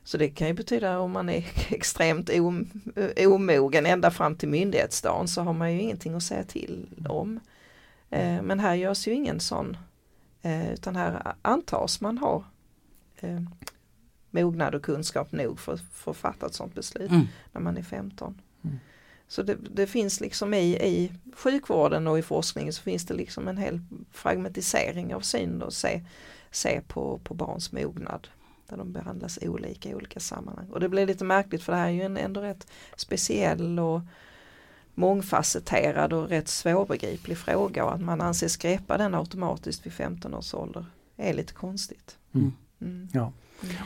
Så 0.09 0.17
det 0.17 0.29
kan 0.29 0.47
ju 0.47 0.55
betyda 0.55 0.99
om 0.99 1.13
man 1.13 1.29
är 1.29 1.45
extremt 1.69 2.31
omogen 3.27 3.87
ända 3.87 4.11
fram 4.11 4.37
till 4.37 4.49
myndighetsdagen 4.49 5.29
så 5.29 5.43
har 5.43 5.53
man 5.53 5.73
ju 5.73 5.81
ingenting 5.81 6.15
att 6.15 6.23
säga 6.23 6.45
till 6.45 6.87
om. 7.09 7.41
Eh, 8.11 8.43
men 8.43 8.61
här 8.61 8.75
görs 8.75 9.09
ju 9.09 9.13
ingen 9.13 9.41
sån 9.41 9.77
eh, 10.43 10.73
utan 10.73 10.97
här 10.97 11.35
antas 11.43 12.01
man 12.01 12.19
ha 12.19 12.45
eh, 13.21 13.41
mognad 14.31 14.75
och 14.75 14.83
kunskap 14.83 15.33
nog 15.33 15.61
för, 15.61 15.77
för 15.93 16.11
att 16.11 16.17
fatta 16.17 16.47
ett 16.47 16.55
sådant 16.55 16.75
beslut 16.75 17.11
mm. 17.11 17.27
när 17.53 17.61
man 17.61 17.77
är 17.77 17.83
15. 17.83 18.41
Mm. 18.65 18.79
Så 19.27 19.43
det, 19.43 19.57
det, 19.71 19.87
finns 19.87 20.21
liksom 20.21 20.55
i, 20.55 20.77
i 20.77 21.13
sjukvården 21.37 22.07
och 22.07 22.19
i 22.19 22.23
forskningen 22.23 22.73
så 22.73 22.83
finns 22.83 23.07
det 23.07 23.15
liksom 23.15 23.49
en 23.49 23.59
hel 23.59 23.81
fragmentisering 24.13 25.15
av 25.15 25.21
syn 25.21 25.63
och 25.63 25.73
se, 25.73 26.05
se 26.51 26.81
på, 26.87 27.21
på 27.25 27.35
barns 27.35 27.73
mognad 27.73 28.29
där 28.69 28.77
de 28.77 28.93
behandlas 28.93 29.39
olika 29.43 29.89
i 29.89 29.95
olika 29.95 30.21
sammanhang. 30.21 30.67
Och 30.71 30.81
det 30.81 30.89
blir 30.89 31.07
lite 31.07 31.25
märkligt 31.25 31.63
för 31.63 31.73
det 31.73 31.79
här 31.79 31.87
är 31.87 31.93
ju 31.93 32.03
en 32.03 32.17
ändå 32.17 32.41
rätt 32.41 32.67
speciell 32.97 33.79
och 33.79 34.01
mångfacetterad 34.95 36.13
och 36.13 36.29
rätt 36.29 36.49
svårbegriplig 36.49 37.39
fråga 37.39 37.85
och 37.85 37.95
att 37.95 38.01
man 38.01 38.21
anses 38.21 38.57
greppa 38.57 38.99
den 38.99 39.15
automatiskt 39.15 39.87
vid 39.87 39.93
15 39.93 40.35
års 40.35 40.55
ålder 40.55 40.87
är 41.17 41.35
lite 41.35 41.53
konstigt. 41.53 42.19
Mm. 42.35 42.53
Mm. 42.81 43.09
Ja. 43.13 43.33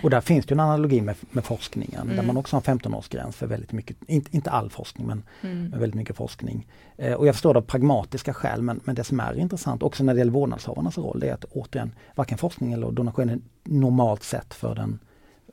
Och 0.02 0.10
där 0.10 0.20
finns 0.20 0.46
det 0.46 0.54
en 0.54 0.60
analogi 0.60 1.00
med, 1.00 1.16
med 1.30 1.44
forskningen 1.44 2.00
mm. 2.02 2.16
där 2.16 2.22
man 2.22 2.36
också 2.36 2.56
har 2.56 2.60
15-årsgräns 2.60 3.32
för 3.32 3.46
väldigt 3.46 3.72
mycket, 3.72 3.96
inte, 4.06 4.36
inte 4.36 4.50
all 4.50 4.70
forskning 4.70 5.06
men 5.06 5.22
mm. 5.40 5.70
väldigt 5.70 5.94
mycket 5.94 6.16
forskning. 6.16 6.66
Eh, 6.96 7.14
och 7.14 7.26
jag 7.26 7.34
förstår 7.34 7.54
det 7.54 7.58
av 7.58 7.62
pragmatiska 7.62 8.34
skäl 8.34 8.62
men, 8.62 8.80
men 8.84 8.94
det 8.94 9.04
som 9.04 9.20
är 9.20 9.38
intressant 9.38 9.82
också 9.82 10.04
när 10.04 10.14
det 10.14 10.18
gäller 10.18 10.32
vårdnadshavarnas 10.32 10.98
roll 10.98 11.20
det 11.20 11.28
är 11.28 11.34
att 11.34 11.44
återigen 11.44 11.94
varken 12.14 12.38
forskning 12.38 12.72
eller 12.72 12.90
donation 12.90 13.30
är 13.30 13.38
normalt 13.64 14.22
sett 14.22 14.54
för, 14.54 14.74
den, 14.74 14.98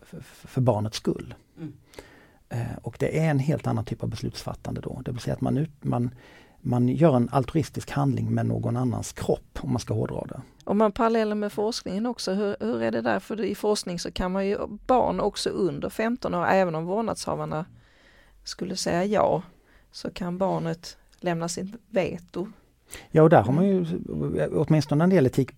för, 0.01 0.19
för 0.21 0.62
barnets 0.62 0.97
skull. 0.97 1.34
Mm. 1.58 1.73
Eh, 2.49 2.77
och 2.82 2.95
det 2.99 3.19
är 3.19 3.29
en 3.29 3.39
helt 3.39 3.67
annan 3.67 3.86
typ 3.86 4.03
av 4.03 4.10
beslutsfattande 4.10 4.82
då. 4.82 5.01
Det 5.05 5.12
vill 5.12 5.21
säga 5.21 5.34
att 5.34 5.41
man, 5.41 5.58
ut, 5.58 5.71
man 5.82 6.12
man 6.62 6.88
gör 6.88 7.15
en 7.15 7.30
altruistisk 7.32 7.91
handling 7.91 8.34
med 8.34 8.45
någon 8.45 8.78
annans 8.78 9.13
kropp 9.13 9.60
om 9.62 9.72
man 9.72 9.80
ska 9.80 9.93
hårdra 9.93 10.26
det. 10.26 10.41
Om 10.63 10.78
man 10.78 10.91
paralleller 10.91 11.36
med 11.36 11.52
forskningen 11.52 12.06
också, 12.06 12.34
hur, 12.34 12.56
hur 12.60 12.82
är 12.82 12.91
det 12.91 13.02
där? 13.02 13.19
För 13.19 13.43
i 13.43 13.56
forskning 13.56 14.00
så 14.00 14.12
kan 14.12 14.32
man 14.32 14.48
ju 14.48 14.58
barn 14.67 15.19
också 15.19 15.50
under 15.50 15.89
15 15.89 16.34
år, 16.34 16.45
även 16.45 16.76
om 16.76 16.86
vårdnadshavarna 16.86 17.65
skulle 18.43 18.76
säga 18.76 19.06
ja, 19.06 19.43
så 19.91 20.12
kan 20.12 20.38
barnet 20.38 20.98
lämna 21.19 21.48
sitt 21.48 21.76
veto. 21.89 22.48
Ja 23.12 23.24
och 23.24 23.30
där 23.30 23.41
har 23.41 23.54
man 23.54 23.67
ju 23.67 23.86
åtminstone 24.52 25.06
när 25.06 25.10
det 25.10 25.15
gäller 25.15 25.30
etik 25.30 25.52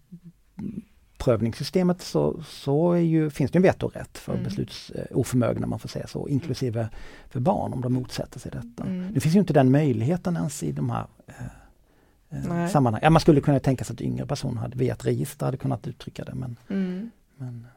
prövningssystemet 1.22 2.02
så, 2.02 2.44
så 2.44 2.98
ju, 2.98 3.30
finns 3.30 3.52
det 3.52 3.58
en 3.58 3.64
vetorätt 3.64 4.18
för 4.18 4.34
mm. 4.34 4.44
beslutsoförmögna, 4.44 5.68
man 5.68 5.80
får 5.80 5.90
säga 5.90 6.08
så, 6.08 6.28
inklusive 6.28 6.90
för 7.30 7.40
barn 7.40 7.74
om 7.74 7.82
de 7.82 7.94
motsätter 7.94 8.40
sig 8.40 8.52
detta. 8.52 8.84
Mm. 8.84 9.08
Nu 9.08 9.20
finns 9.20 9.36
ju 9.36 9.40
inte 9.40 9.54
den 9.54 9.72
möjligheten 9.72 10.36
ens 10.36 10.64
i 10.64 10.72
de 10.72 10.90
här 10.90 11.06
eh, 11.28 12.64
eh 12.64 12.70
sammanhangen. 12.70 13.04
Ja, 13.04 13.10
man 13.10 13.20
skulle 13.20 13.42
kunna 13.42 13.60
tänka 13.60 13.84
sig 13.84 13.94
att 13.94 14.02
yngre 14.02 14.26
personer 14.26 14.62
hade, 14.62 14.78
via 14.78 14.94
ett 14.94 15.06
register 15.06 15.46
hade 15.46 15.58
kunnat 15.58 15.88
uttrycka 15.88 16.24
det. 16.24 16.36
Men, 16.36 16.58
mm. 16.70 17.12
men, 17.38 17.68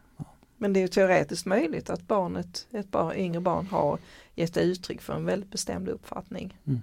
men 0.56 0.72
det 0.72 0.82
är 0.82 0.88
teoretiskt 0.88 1.46
möjligt 1.46 1.90
att 1.90 2.08
barnet, 2.08 2.66
ett 2.70 2.90
barn, 2.90 3.16
yngre 3.16 3.40
barn 3.40 3.66
har 3.66 3.98
gett 4.34 4.56
uttryck 4.56 5.00
för 5.00 5.14
en 5.14 5.24
väldigt 5.24 5.50
bestämd 5.50 5.88
uppfattning. 5.88 6.58
Mm. 6.66 6.82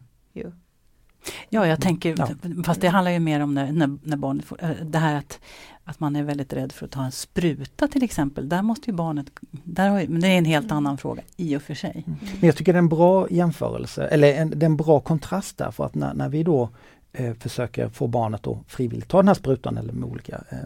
Ja, 1.50 1.68
jag 1.68 1.82
tänker, 1.82 2.16
ja. 2.18 2.28
fast 2.64 2.82
det 2.82 2.88
handlar 2.88 3.12
ju 3.12 3.20
mer 3.20 3.40
om 3.40 3.54
när, 3.54 3.72
när, 3.72 3.98
när 4.04 4.18
barnet 4.18 4.46
får, 4.46 4.64
eh, 4.64 4.70
det 4.70 4.98
här 4.98 5.16
att, 5.16 5.40
att 5.84 6.00
man 6.00 6.16
är 6.16 6.24
väldigt 6.24 6.54
rädd 6.54 6.72
för 6.72 6.86
att 6.86 6.92
ta 6.92 7.04
en 7.04 7.12
spruta 7.12 7.88
till 7.88 8.04
exempel. 8.04 8.50
Där 8.50 8.62
måste 8.62 8.90
ju 8.90 8.96
barnet, 8.96 9.26
där 9.52 9.90
har, 9.90 10.08
men 10.08 10.22
det 10.22 10.28
är 10.28 10.38
en 10.38 10.46
helt 10.46 10.66
mm. 10.66 10.78
annan 10.78 10.98
fråga 10.98 11.22
i 11.38 11.56
och 11.56 11.62
för 11.62 11.74
sig. 11.74 12.04
Mm. 12.08 12.20
Men 12.40 12.48
jag 12.48 12.56
tycker 12.56 12.74
det 12.74 12.78
är 12.78 12.82
en 12.82 12.90
bra 12.90 13.28
jämförelse, 13.30 14.08
eller 14.08 14.34
en, 14.34 14.50
det 14.50 14.64
är 14.64 14.70
en 14.70 14.78
bra 14.78 15.00
kontrast 15.00 15.58
där 15.58 15.72
för 15.72 15.86
att 15.86 15.96
när, 15.96 16.14
när 16.14 16.30
vi 16.30 16.44
då 16.44 16.70
eh, 17.14 17.34
försöker 17.34 17.90
få 17.90 18.08
barnet 18.08 18.48
att 18.48 18.58
frivilligt 18.68 19.10
ta 19.10 19.18
den 19.18 19.28
här 19.28 19.36
sprutan 19.36 19.78
eller 19.78 19.94
med 19.94 20.10
olika 20.10 20.44
eh, 20.50 20.58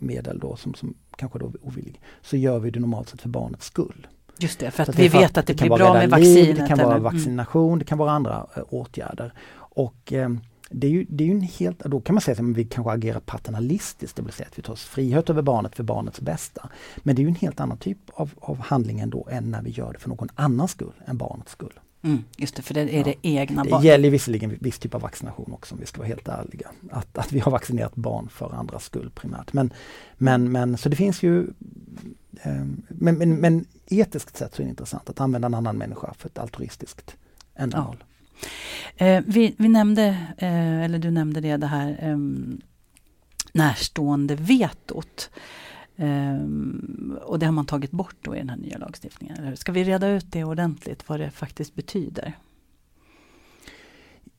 medel 0.00 0.38
då 0.38 0.56
som, 0.56 0.74
som 0.74 0.94
kanske 1.16 1.38
då 1.38 1.46
är 1.46 1.66
ovillig, 1.66 2.00
så 2.22 2.36
gör 2.36 2.58
vi 2.58 2.70
det 2.70 2.80
normalt 2.80 3.08
sett 3.08 3.22
för 3.22 3.28
barnets 3.28 3.66
skull. 3.66 4.06
Just 4.40 4.58
det, 4.58 4.70
för 4.70 4.82
att 4.82 4.98
vi 4.98 5.08
vet 5.08 5.38
att 5.38 5.46
det, 5.46 5.52
det 5.52 5.64
blir 5.64 5.76
bra 5.76 5.92
med 5.92 6.10
vaccinet. 6.10 6.56
Det 6.56 6.66
kan 6.68 6.78
vara 6.78 6.96
mm. 6.96 7.02
vaccination, 7.02 7.68
mm. 7.68 7.78
det 7.78 7.84
kan 7.84 7.98
vara 7.98 8.10
andra 8.10 8.46
äh, 8.56 8.62
åtgärder. 8.68 9.32
Och 9.78 10.12
eh, 10.12 10.30
det 10.70 10.86
är 10.86 10.90
ju, 10.90 11.06
det 11.08 11.24
är 11.24 11.28
ju 11.28 11.34
en 11.34 11.40
helt, 11.40 11.78
då 11.78 12.00
kan 12.00 12.14
man 12.14 12.20
säga 12.20 12.42
att 12.42 12.56
vi 12.56 12.64
kanske 12.64 12.92
agerar 12.92 13.20
paternalistiskt, 13.20 14.16
det 14.16 14.22
vill 14.22 14.32
säga 14.32 14.48
att 14.50 14.58
vi 14.58 14.62
tar 14.62 14.72
oss 14.72 14.84
frihet 14.84 15.30
över 15.30 15.42
barnet 15.42 15.76
för 15.76 15.82
barnets 15.82 16.20
bästa. 16.20 16.68
Men 16.96 17.16
det 17.16 17.22
är 17.22 17.24
ju 17.24 17.28
en 17.28 17.34
helt 17.34 17.60
annan 17.60 17.78
typ 17.78 17.98
av, 18.14 18.30
av 18.38 18.58
handling 18.58 19.00
ändå 19.00 19.28
än 19.30 19.50
när 19.50 19.62
vi 19.62 19.70
gör 19.70 19.92
det 19.92 19.98
för 19.98 20.08
någon 20.08 20.28
annans 20.34 20.70
skull 20.70 20.92
än 21.06 21.16
barnets 21.16 21.52
skull. 21.52 21.80
Mm, 22.02 22.24
just 22.36 22.56
det, 22.56 22.62
för 22.62 22.74
det 22.74 22.80
är 22.80 22.98
ja. 22.98 23.04
det 23.04 23.14
egna 23.22 23.64
barnet. 23.64 23.82
Det 23.82 23.88
gäller 23.88 24.10
visserligen 24.10 24.58
viss 24.60 24.78
typ 24.78 24.94
av 24.94 25.00
vaccination 25.00 25.52
också 25.52 25.74
om 25.74 25.80
vi 25.80 25.86
ska 25.86 25.98
vara 25.98 26.08
helt 26.08 26.28
ärliga. 26.28 26.70
Att, 26.90 27.18
att 27.18 27.32
vi 27.32 27.38
har 27.38 27.52
vaccinerat 27.52 27.94
barn 27.94 28.28
för 28.28 28.54
andras 28.54 28.84
skull 28.84 29.10
primärt. 29.14 29.52
Men, 29.52 29.72
men, 30.16 30.52
men 30.52 30.76
så 30.76 30.88
det 30.88 30.96
finns 30.96 31.22
ju 31.22 31.40
eh, 32.42 32.64
men, 32.88 33.18
men, 33.18 33.36
men 33.36 33.64
etiskt 33.86 34.36
sett 34.36 34.54
så 34.54 34.62
är 34.62 34.64
det 34.64 34.70
intressant 34.70 35.10
att 35.10 35.20
använda 35.20 35.46
en 35.46 35.54
annan 35.54 35.76
människa 35.76 36.14
för 36.18 36.28
ett 36.28 36.38
altruistiskt 36.38 37.16
ändamål. 37.54 37.96
Ja. 38.00 38.04
Eh, 38.96 39.22
vi, 39.26 39.54
vi, 39.58 39.68
nämnde, 39.68 40.06
eh, 40.38 40.82
eller 40.84 40.98
du 40.98 41.10
nämnde 41.10 41.40
det, 41.40 41.56
det 41.56 41.66
här 41.66 41.98
eh, 42.00 42.18
närstående 43.52 44.34
vetot. 44.34 45.30
Um, 46.00 47.18
och 47.22 47.38
det 47.38 47.46
har 47.46 47.52
man 47.52 47.66
tagit 47.66 47.90
bort 47.90 48.16
då 48.20 48.36
i 48.36 48.38
den 48.38 48.48
här 48.48 48.56
nya 48.56 48.78
lagstiftningen. 48.78 49.56
Ska 49.56 49.72
vi 49.72 49.84
reda 49.84 50.08
ut 50.08 50.32
det 50.32 50.44
ordentligt, 50.44 51.08
vad 51.08 51.20
det 51.20 51.30
faktiskt 51.30 51.74
betyder? 51.74 52.38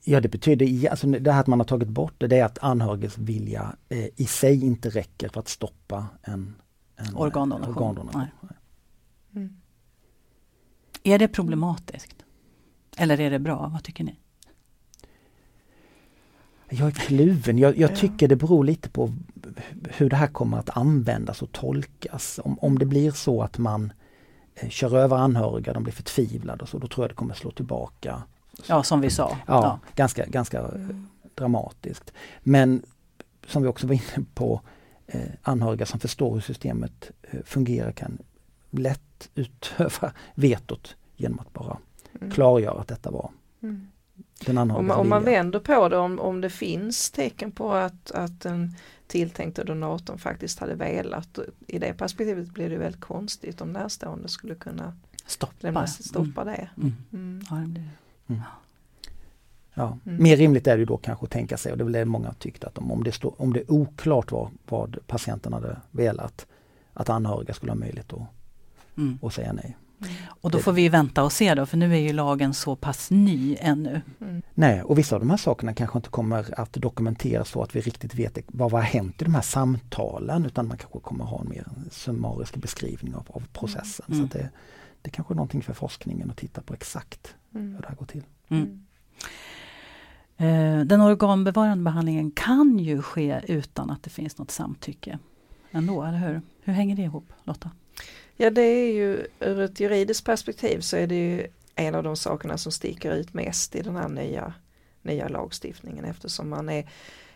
Ja 0.03 0.21
det 0.21 0.29
betyder, 0.29 0.89
alltså 0.89 1.07
det 1.07 1.31
här 1.31 1.41
att 1.41 1.47
man 1.47 1.59
har 1.59 1.65
tagit 1.65 1.89
bort 1.89 2.13
det, 2.17 2.27
det 2.27 2.37
är 2.37 2.45
att 2.45 2.59
anhörigas 2.63 3.17
vilja 3.17 3.75
eh, 3.89 4.05
i 4.15 4.25
sig 4.25 4.65
inte 4.65 4.89
räcker 4.89 5.29
för 5.29 5.39
att 5.39 5.47
stoppa 5.47 6.07
en, 6.21 6.55
en 6.95 7.15
organdonation. 7.15 7.75
organdonation. 7.75 8.27
Mm. 9.35 9.57
Är 11.03 11.19
det 11.19 11.27
problematiskt? 11.27 12.25
Eller 12.97 13.19
är 13.19 13.31
det 13.31 13.39
bra? 13.39 13.69
Vad 13.73 13.83
tycker 13.83 14.03
ni? 14.03 14.19
Jag 16.69 16.87
är 16.87 16.91
kluven. 16.91 17.57
Jag, 17.57 17.77
jag 17.77 17.95
tycker 17.95 18.27
det 18.27 18.35
beror 18.35 18.63
lite 18.63 18.89
på 18.89 19.13
hur 19.89 20.09
det 20.09 20.15
här 20.15 20.27
kommer 20.27 20.57
att 20.57 20.77
användas 20.77 21.41
och 21.41 21.51
tolkas. 21.51 22.39
Om, 22.43 22.59
om 22.59 22.79
det 22.79 22.85
blir 22.85 23.11
så 23.11 23.41
att 23.43 23.57
man 23.57 23.93
eh, 24.55 24.69
kör 24.69 24.97
över 24.97 25.17
anhöriga, 25.17 25.73
de 25.73 25.83
blir 25.83 25.93
förtvivlade 25.93 26.61
och 26.61 26.69
så, 26.69 26.77
då 26.77 26.87
tror 26.87 27.03
jag 27.03 27.11
det 27.11 27.15
kommer 27.15 27.33
slå 27.33 27.51
tillbaka. 27.51 28.23
Ja, 28.67 28.83
som 28.83 29.01
vi 29.01 29.09
sa. 29.09 29.37
Ja, 29.47 29.63
ja. 29.63 29.79
ganska, 29.95 30.25
ganska 30.25 30.59
mm. 30.59 31.07
dramatiskt. 31.35 32.13
Men 32.43 32.83
som 33.47 33.61
vi 33.61 33.67
också 33.67 33.87
var 33.87 33.93
inne 33.93 34.25
på, 34.33 34.61
eh, 35.07 35.21
anhöriga 35.41 35.85
som 35.85 35.99
förstår 35.99 36.33
hur 36.33 36.41
systemet 36.41 37.11
eh, 37.21 37.39
fungerar 37.45 37.91
kan 37.91 38.17
lätt 38.69 39.29
utöva 39.35 40.13
vetot 40.35 40.95
genom 41.15 41.39
att 41.39 41.53
bara 41.53 41.77
mm. 42.21 42.31
klargöra 42.31 42.79
att 42.79 42.87
detta 42.87 43.11
var 43.11 43.31
mm. 43.61 43.87
Den 44.45 44.57
Om 44.57 44.87
man, 44.87 44.97
om 44.97 45.09
man 45.09 45.23
vänder 45.23 45.59
på 45.59 45.89
det, 45.89 45.97
om, 45.97 46.19
om 46.19 46.41
det 46.41 46.49
finns 46.49 47.11
tecken 47.11 47.51
på 47.51 47.73
att, 47.73 48.11
att 48.11 48.41
den 48.41 48.75
tilltänkte 49.07 49.63
donatorn 49.63 50.17
faktiskt 50.17 50.59
hade 50.59 50.75
velat. 50.75 51.39
I 51.67 51.79
det 51.79 51.93
perspektivet 51.93 52.49
blir 52.49 52.69
det 52.69 52.77
väldigt 52.77 53.01
konstigt 53.01 53.61
om 53.61 53.71
närstående 53.71 54.27
skulle 54.27 54.55
kunna 54.55 54.93
stoppa, 55.25 55.53
lämna, 55.59 55.87
stoppa 55.87 56.41
mm. 56.41 56.53
det. 56.53 56.69
Mm. 56.77 56.95
Mm. 57.13 57.41
Ja, 57.49 57.55
det 57.55 57.67
blir. 57.67 57.89
Mm. 58.27 58.41
Ja. 59.73 59.97
Mm. 60.05 60.23
Mer 60.23 60.37
rimligt 60.37 60.67
är 60.67 60.77
det 60.77 60.85
då 60.85 60.97
kanske 60.97 61.25
att 61.25 61.31
tänka 61.31 61.57
sig, 61.57 61.71
och 61.71 61.77
det 61.77 61.81
är 61.81 61.85
väl 61.85 61.93
det 61.93 62.05
många 62.05 62.33
tyckt, 62.33 62.63
att 62.63 62.77
om, 62.77 62.91
om, 62.91 63.03
det, 63.03 63.11
stå, 63.11 63.35
om 63.37 63.53
det 63.53 63.59
är 63.59 63.71
oklart 63.71 64.31
vad, 64.31 64.49
vad 64.65 64.97
patienten 65.07 65.53
hade 65.53 65.77
velat, 65.91 66.47
att 66.93 67.09
anhöriga 67.09 67.53
skulle 67.53 67.71
ha 67.71 67.77
möjlighet 67.77 68.13
att, 68.13 68.27
mm. 68.97 69.19
att 69.21 69.33
säga 69.33 69.53
nej. 69.53 69.77
Mm. 70.01 70.13
Och 70.41 70.51
då 70.51 70.59
får 70.59 70.71
vi 70.71 70.89
vänta 70.89 71.23
och 71.23 71.31
se 71.31 71.55
då, 71.55 71.65
för 71.65 71.77
nu 71.77 71.93
är 71.93 71.99
ju 71.99 72.13
lagen 72.13 72.53
så 72.53 72.75
pass 72.75 73.11
ny 73.11 73.57
ännu. 73.59 74.01
Mm. 74.21 74.41
Nej, 74.53 74.83
och 74.83 74.97
vissa 74.97 75.15
av 75.15 75.21
de 75.21 75.29
här 75.29 75.37
sakerna 75.37 75.73
kanske 75.73 75.97
inte 75.97 76.09
kommer 76.09 76.59
att 76.59 76.73
dokumenteras 76.73 77.49
så 77.49 77.63
att 77.63 77.75
vi 77.75 77.81
riktigt 77.81 78.15
vet 78.15 78.37
vad, 78.47 78.71
vad 78.71 78.81
har 78.81 78.87
hänt 78.87 79.21
i 79.21 79.25
de 79.25 79.35
här 79.35 79.41
samtalen 79.41 80.45
utan 80.45 80.67
man 80.67 80.77
kanske 80.77 80.99
kommer 80.99 81.25
ha 81.25 81.41
en 81.41 81.49
mer 81.49 81.67
summarisk 81.91 82.55
beskrivning 82.55 83.15
av, 83.15 83.27
av 83.29 83.43
processen. 83.53 84.05
Mm. 84.09 84.27
Så 84.29 84.37
det, 84.37 84.49
det 85.01 85.09
kanske 85.09 85.33
är 85.33 85.35
någonting 85.35 85.61
för 85.61 85.73
forskningen 85.73 86.31
att 86.31 86.37
titta 86.37 86.61
på 86.61 86.73
exakt 86.73 87.35
mm. 87.55 87.73
hur 87.73 87.81
det 87.81 87.87
här 87.87 87.95
går 87.95 88.05
till. 88.05 88.23
Mm. 88.49 88.85
Eh, 90.37 90.85
den 90.85 91.01
organbevarande 91.01 91.83
behandlingen 91.83 92.31
kan 92.31 92.79
ju 92.79 93.01
ske 93.01 93.41
utan 93.47 93.89
att 93.89 94.03
det 94.03 94.09
finns 94.09 94.37
något 94.37 94.51
samtycke 94.51 95.19
ändå, 95.71 96.03
eller 96.03 96.17
hur? 96.17 96.41
Hur 96.61 96.73
hänger 96.73 96.95
det 96.95 97.01
ihop 97.01 97.33
Lotta? 97.43 97.71
Ja 98.41 98.49
det 98.49 98.61
är 98.61 98.93
ju 98.93 99.27
ur 99.39 99.59
ett 99.59 99.79
juridiskt 99.79 100.25
perspektiv 100.25 100.79
så 100.79 100.97
är 100.97 101.07
det 101.07 101.15
ju 101.15 101.47
en 101.75 101.95
av 101.95 102.03
de 102.03 102.15
sakerna 102.15 102.57
som 102.57 102.71
sticker 102.71 103.11
ut 103.11 103.33
mest 103.33 103.75
i 103.75 103.81
den 103.81 103.95
här 103.95 104.09
nya, 104.09 104.53
nya 105.01 105.27
lagstiftningen 105.27 106.05
eftersom 106.05 106.49
man 106.49 106.69
är 106.69 106.89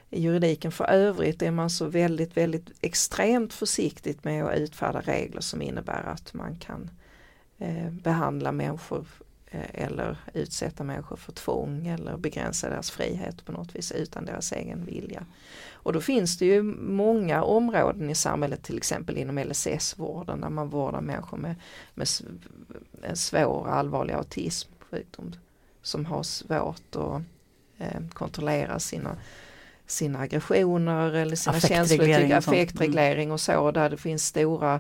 i 0.10 0.22
juridiken 0.22 0.72
för 0.72 0.86
övrigt 0.86 1.42
är 1.42 1.52
man 1.52 1.70
så 1.70 1.86
väldigt, 1.86 2.38
väldigt 2.38 2.72
extremt 2.82 3.54
försiktigt 3.54 4.24
med 4.24 4.46
att 4.46 4.58
utfärda 4.58 5.02
regler 5.02 5.42
som 5.42 5.62
innebär 5.62 6.04
att 6.04 6.34
man 6.34 6.56
kan 6.56 6.90
eh, 7.58 7.90
behandla 7.90 8.52
människor 8.52 9.08
eh, 9.48 9.84
eller 9.84 10.18
utsätta 10.34 10.84
människor 10.84 11.16
för 11.16 11.32
tvång 11.32 11.88
eller 11.88 12.18
begränsa 12.18 12.70
deras 12.70 12.92
frihet 12.92 13.46
på 13.46 13.52
något 13.52 13.76
vis 13.76 13.92
utan 13.92 14.26
deras 14.26 14.52
egen 14.52 14.86
vilja. 14.86 15.26
Och 15.84 15.94
då 15.94 16.02
finns 16.02 16.38
det 16.38 16.46
ju 16.46 16.64
många 16.64 17.44
områden 17.44 18.10
i 18.10 18.16
samhället, 18.16 18.64
till 18.64 18.78
exempel 18.78 19.18
inom 19.18 19.38
LSS-vården 19.38 20.42
där 20.42 20.50
man 20.50 20.70
vårdar 20.70 21.02
människor 21.02 21.38
med, 21.38 21.56
med 21.94 22.08
svår 23.18 23.68
allvarlig 23.70 24.14
autismsjukdom 24.14 25.36
som 25.82 26.06
har 26.06 26.24
svårt 26.24 26.96
att 26.96 27.22
eh, 27.78 28.08
kontrollera 28.14 28.80
sina 28.80 29.18
sina 29.86 30.20
aggressioner 30.20 31.12
eller 31.12 31.36
sina 31.36 31.60
känslor, 31.60 32.34
affektreglering 32.34 33.32
och 33.32 33.42
så 33.42 33.72
där 33.72 33.90
det 33.90 33.98
finns 33.98 34.26
stora 34.26 34.80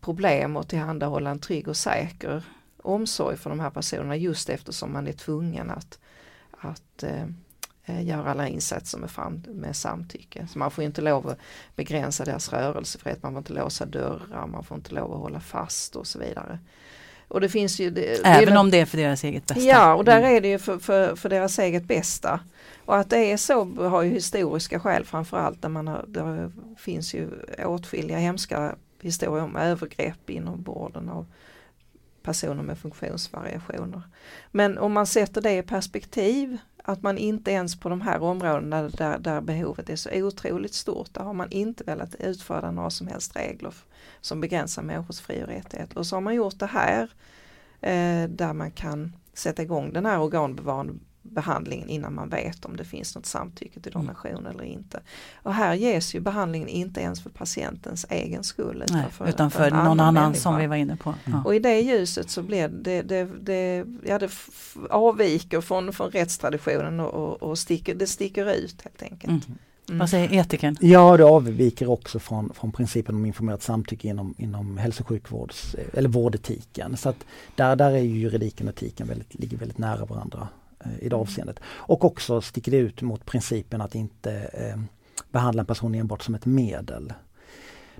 problem 0.00 0.56
att 0.56 0.68
tillhandahålla 0.68 1.30
en 1.30 1.38
trygg 1.38 1.68
och 1.68 1.76
säker 1.76 2.42
omsorg 2.82 3.36
för 3.36 3.50
de 3.50 3.60
här 3.60 3.70
personerna 3.70 4.16
just 4.16 4.48
eftersom 4.48 4.92
man 4.92 5.08
är 5.08 5.12
tvungen 5.12 5.70
att, 5.70 5.98
att 6.50 7.02
Eh, 7.02 7.26
gör 8.02 8.26
alla 8.26 8.48
insatser 8.48 8.98
med, 8.98 9.10
fram, 9.10 9.44
med 9.48 9.76
samtycke. 9.76 10.46
Så 10.52 10.58
man 10.58 10.70
får 10.70 10.84
inte 10.84 11.00
lov 11.00 11.28
att 11.28 11.38
begränsa 11.76 12.24
deras 12.24 12.52
rörelsefrihet, 12.52 13.22
man 13.22 13.32
får 13.32 13.38
inte 13.38 13.52
låsa 13.52 13.86
dörrar, 13.86 14.46
man 14.46 14.64
får 14.64 14.76
inte 14.76 14.94
lov 14.94 15.12
att 15.12 15.20
hålla 15.20 15.40
fast 15.40 15.96
och 15.96 16.06
så 16.06 16.18
vidare. 16.18 16.58
Och 17.28 17.40
det 17.40 17.48
finns 17.48 17.80
ju, 17.80 17.90
det, 17.90 18.26
Även 18.26 18.54
det, 18.54 18.60
om 18.60 18.70
det 18.70 18.80
är 18.80 18.86
för 18.86 18.96
deras 18.96 19.24
eget 19.24 19.46
bästa? 19.46 19.62
Ja, 19.62 19.94
och 19.94 20.04
där 20.04 20.18
mm. 20.18 20.36
är 20.36 20.40
det 20.40 20.48
ju 20.48 20.58
för, 20.58 20.78
för, 20.78 21.16
för, 21.16 21.28
deras 21.28 21.58
eget 21.58 21.84
bästa. 21.84 22.40
Och 22.84 22.96
att 22.96 23.10
det 23.10 23.32
är 23.32 23.36
så 23.36 23.64
har 23.64 24.02
ju 24.02 24.10
historiska 24.10 24.80
skäl 24.80 25.04
framförallt 25.04 25.62
där 25.62 25.68
man 25.68 25.88
har, 25.88 26.04
det 26.08 26.52
finns 26.78 27.14
ju 27.14 27.28
åtskilliga 27.64 28.18
hemska 28.18 28.74
historier 29.00 29.44
om 29.44 29.56
övergrepp 29.56 30.30
inom 30.30 30.62
vården 30.62 31.08
av 31.08 31.26
personer 32.22 32.62
med 32.62 32.78
funktionsvariationer. 32.78 34.02
Men 34.50 34.78
om 34.78 34.92
man 34.92 35.06
sätter 35.06 35.40
det 35.40 35.56
i 35.56 35.62
perspektiv 35.62 36.58
att 36.84 37.02
man 37.02 37.18
inte 37.18 37.50
ens 37.50 37.80
på 37.80 37.88
de 37.88 38.00
här 38.00 38.22
områdena 38.22 38.82
där, 38.82 39.18
där 39.18 39.40
behovet 39.40 39.90
är 39.90 39.96
så 39.96 40.10
otroligt 40.12 40.74
stort, 40.74 41.14
där 41.14 41.22
har 41.22 41.34
man 41.34 41.50
inte 41.50 41.84
velat 41.84 42.14
utföra 42.14 42.70
några 42.70 42.90
som 42.90 43.06
helst 43.06 43.36
regler 43.36 43.74
som 44.20 44.40
begränsar 44.40 44.82
människors 44.82 45.20
fri 45.20 45.42
och 45.42 45.48
rättigheter. 45.48 45.98
Och 45.98 46.06
så 46.06 46.16
har 46.16 46.20
man 46.20 46.34
gjort 46.34 46.58
det 46.58 46.66
här 46.66 47.02
eh, 47.80 48.28
där 48.28 48.52
man 48.52 48.70
kan 48.70 49.16
sätta 49.34 49.62
igång 49.62 49.92
den 49.92 50.06
här 50.06 50.20
organbevarande 50.20 50.92
behandlingen 51.22 51.88
innan 51.88 52.14
man 52.14 52.28
vet 52.28 52.64
om 52.64 52.76
det 52.76 52.84
finns 52.84 53.14
något 53.14 53.26
samtycke 53.26 53.80
till 53.80 53.92
donation 53.92 54.30
mm. 54.30 54.46
eller 54.46 54.64
inte. 54.64 55.00
Och 55.42 55.54
här 55.54 55.74
ges 55.74 56.14
ju 56.14 56.20
behandlingen 56.20 56.68
inte 56.68 57.00
ens 57.00 57.22
för 57.22 57.30
patientens 57.30 58.06
egen 58.10 58.44
skull 58.44 58.82
utan 58.84 58.96
Nej, 58.96 59.10
för, 59.10 59.28
utan 59.28 59.50
för, 59.50 59.58
för 59.58 59.70
någon 59.70 59.80
annan, 59.86 60.16
annan 60.16 60.34
som 60.34 60.56
vi 60.56 60.66
var 60.66 60.76
inne 60.76 60.96
på. 60.96 61.14
Mm. 61.24 61.46
Och 61.46 61.54
i 61.54 61.58
det 61.58 61.80
ljuset 61.80 62.30
så 62.30 62.42
blir 62.42 62.68
det, 62.68 63.02
det, 63.02 63.28
det, 63.40 63.84
ja, 64.04 64.18
det 64.18 64.30
avviker 64.90 65.60
från, 65.60 65.92
från 65.92 66.10
rättstraditionen 66.10 67.00
och, 67.00 67.14
och, 67.14 67.42
och 67.42 67.58
sticker, 67.58 67.94
det 67.94 68.06
sticker 68.06 68.54
ut 68.54 68.82
helt 68.82 69.02
enkelt. 69.02 69.46
Mm. 69.46 69.58
Mm. 69.88 69.98
Vad 69.98 70.10
säger 70.10 70.34
etiken? 70.34 70.76
Ja 70.80 71.16
det 71.16 71.24
avviker 71.24 71.90
också 71.90 72.18
från, 72.18 72.52
från 72.54 72.72
principen 72.72 73.14
om 73.14 73.26
informerat 73.26 73.62
samtycke 73.62 74.08
inom, 74.08 74.34
inom 74.38 74.76
hälso 74.76 75.02
och 75.02 75.08
sjukvårds 75.08 75.76
eller 75.92 76.08
vårdetiken. 76.08 76.96
Så 76.96 77.08
att 77.08 77.24
där, 77.56 77.76
där 77.76 77.90
är 77.90 77.98
ju 77.98 78.18
juridiken 78.18 78.68
och 78.68 78.74
etiken 78.74 79.08
väldigt, 79.08 79.34
ligger 79.34 79.56
väldigt 79.56 79.78
nära 79.78 80.04
varandra 80.04 80.48
i 81.00 81.08
det 81.08 81.16
avseendet. 81.16 81.60
Och 81.64 82.04
också 82.04 82.40
sticker 82.40 82.72
det 82.72 82.78
ut 82.78 83.02
mot 83.02 83.26
principen 83.26 83.80
att 83.80 83.94
inte 83.94 84.32
eh, 84.32 84.80
behandla 85.30 85.60
en 85.60 85.66
person 85.66 85.94
enbart 85.94 86.22
som 86.22 86.34
ett 86.34 86.46
medel. 86.46 87.12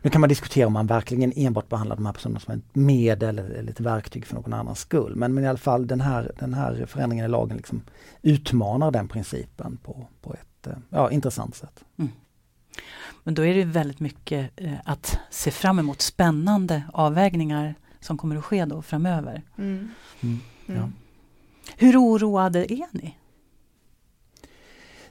Nu 0.02 0.10
kan 0.10 0.20
man 0.20 0.28
diskutera 0.28 0.66
om 0.66 0.72
man 0.72 0.86
verkligen 0.86 1.32
enbart 1.36 1.68
behandlar 1.68 1.96
de 1.96 2.06
här 2.06 2.12
personerna 2.12 2.40
som 2.40 2.54
ett 2.54 2.74
medel 2.74 3.38
eller 3.38 3.70
ett 3.70 3.80
verktyg 3.80 4.26
för 4.26 4.34
någon 4.34 4.52
annans 4.52 4.78
skull. 4.78 5.16
Men, 5.16 5.34
men 5.34 5.44
i 5.44 5.48
alla 5.48 5.58
fall 5.58 5.86
den 5.86 6.00
här, 6.00 6.32
den 6.38 6.54
här 6.54 6.86
förändringen 6.86 7.24
i 7.24 7.28
lagen 7.28 7.56
liksom 7.56 7.82
utmanar 8.22 8.90
den 8.90 9.08
principen 9.08 9.76
på, 9.76 10.06
på 10.22 10.34
ett 10.34 10.66
eh, 10.66 10.72
ja, 10.90 11.10
intressant 11.10 11.54
sätt. 11.54 11.84
Mm. 11.96 12.10
Men 13.24 13.34
då 13.34 13.44
är 13.44 13.54
det 13.54 13.64
väldigt 13.64 14.00
mycket 14.00 14.50
eh, 14.56 14.72
att 14.84 15.18
se 15.30 15.50
fram 15.50 15.78
emot 15.78 16.00
spännande 16.00 16.82
avvägningar 16.92 17.74
som 18.00 18.18
kommer 18.18 18.36
att 18.36 18.44
ske 18.44 18.64
då 18.64 18.82
framöver. 18.82 19.42
Mm. 19.58 19.88
Mm. 20.20 20.38
Ja. 20.66 20.88
Hur 21.76 22.00
oroade 22.00 22.72
är 22.72 22.86
ni? 22.92 23.16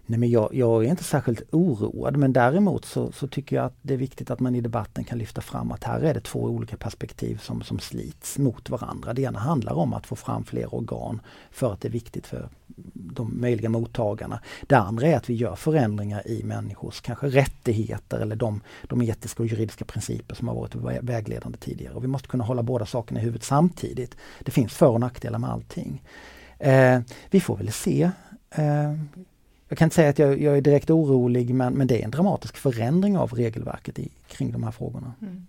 Nej, 0.09 0.19
men 0.19 0.29
jag, 0.29 0.49
jag, 0.53 0.85
är 0.85 0.89
inte 0.89 1.03
särskilt 1.03 1.41
oroad 1.51 2.17
men 2.17 2.33
däremot 2.33 2.85
så, 2.85 3.11
så, 3.11 3.27
tycker 3.27 3.55
jag 3.55 3.65
att 3.65 3.77
det 3.81 3.93
är 3.93 3.97
viktigt 3.97 4.31
att 4.31 4.39
man 4.39 4.55
i 4.55 4.61
debatten 4.61 5.03
kan 5.03 5.17
lyfta 5.17 5.41
fram 5.41 5.71
att 5.71 5.83
här 5.83 5.99
är 5.99 6.13
det 6.13 6.21
två 6.21 6.39
olika 6.39 6.77
perspektiv 6.77 7.37
som, 7.37 7.61
som 7.61 7.79
slits 7.79 8.37
mot 8.37 8.69
varandra. 8.69 9.13
Det 9.13 9.21
ena 9.21 9.39
handlar 9.39 9.73
om 9.73 9.93
att 9.93 10.07
få 10.07 10.15
fram 10.15 10.43
fler 10.43 10.75
organ 10.75 11.21
för 11.51 11.73
att 11.73 11.81
det 11.81 11.87
är 11.87 11.91
viktigt 11.91 12.27
för 12.27 12.49
de 12.93 13.41
möjliga 13.41 13.69
mottagarna. 13.69 14.39
Det 14.67 14.75
andra 14.77 15.07
är 15.07 15.17
att 15.17 15.29
vi 15.29 15.33
gör 15.33 15.55
förändringar 15.55 16.27
i 16.27 16.43
människors 16.43 17.01
kanske 17.01 17.27
rättigheter 17.27 18.19
eller 18.19 18.35
de, 18.35 18.61
de 18.83 19.01
etiska 19.01 19.43
och 19.43 19.49
juridiska 19.49 19.85
principer 19.85 20.35
som 20.35 20.47
har 20.47 20.55
varit 20.55 20.75
vägledande 21.01 21.57
tidigare. 21.57 21.93
Och 21.93 22.03
vi 22.03 22.07
måste 22.07 22.27
kunna 22.27 22.43
hålla 22.43 22.63
båda 22.63 22.85
sakerna 22.85 23.19
i 23.19 23.23
huvudet 23.23 23.43
samtidigt. 23.43 24.15
Det 24.39 24.51
finns 24.51 24.73
för 24.73 24.89
och 24.89 24.99
nackdelar 24.99 25.39
med 25.39 25.49
allting. 25.49 26.01
Eh, 26.59 26.99
vi 27.29 27.39
får 27.39 27.57
väl 27.57 27.71
se. 27.71 28.11
Eh, 28.49 28.93
jag 29.67 29.77
kan 29.77 29.85
inte 29.85 29.95
säga 29.95 30.09
att 30.09 30.19
jag, 30.19 30.41
jag, 30.41 30.57
är 30.57 30.61
direkt 30.61 30.89
orolig 30.89 31.55
men, 31.55 31.73
men 31.73 31.87
det 31.87 32.01
är 32.01 32.03
en 32.03 32.11
dramatisk 32.11 32.57
förändring 32.57 33.17
av 33.17 33.33
regelverket 33.33 33.99
i, 33.99 34.09
kring 34.27 34.51
de 34.51 34.63
här 34.63 34.71
frågorna. 34.71 35.13
Mm. 35.21 35.45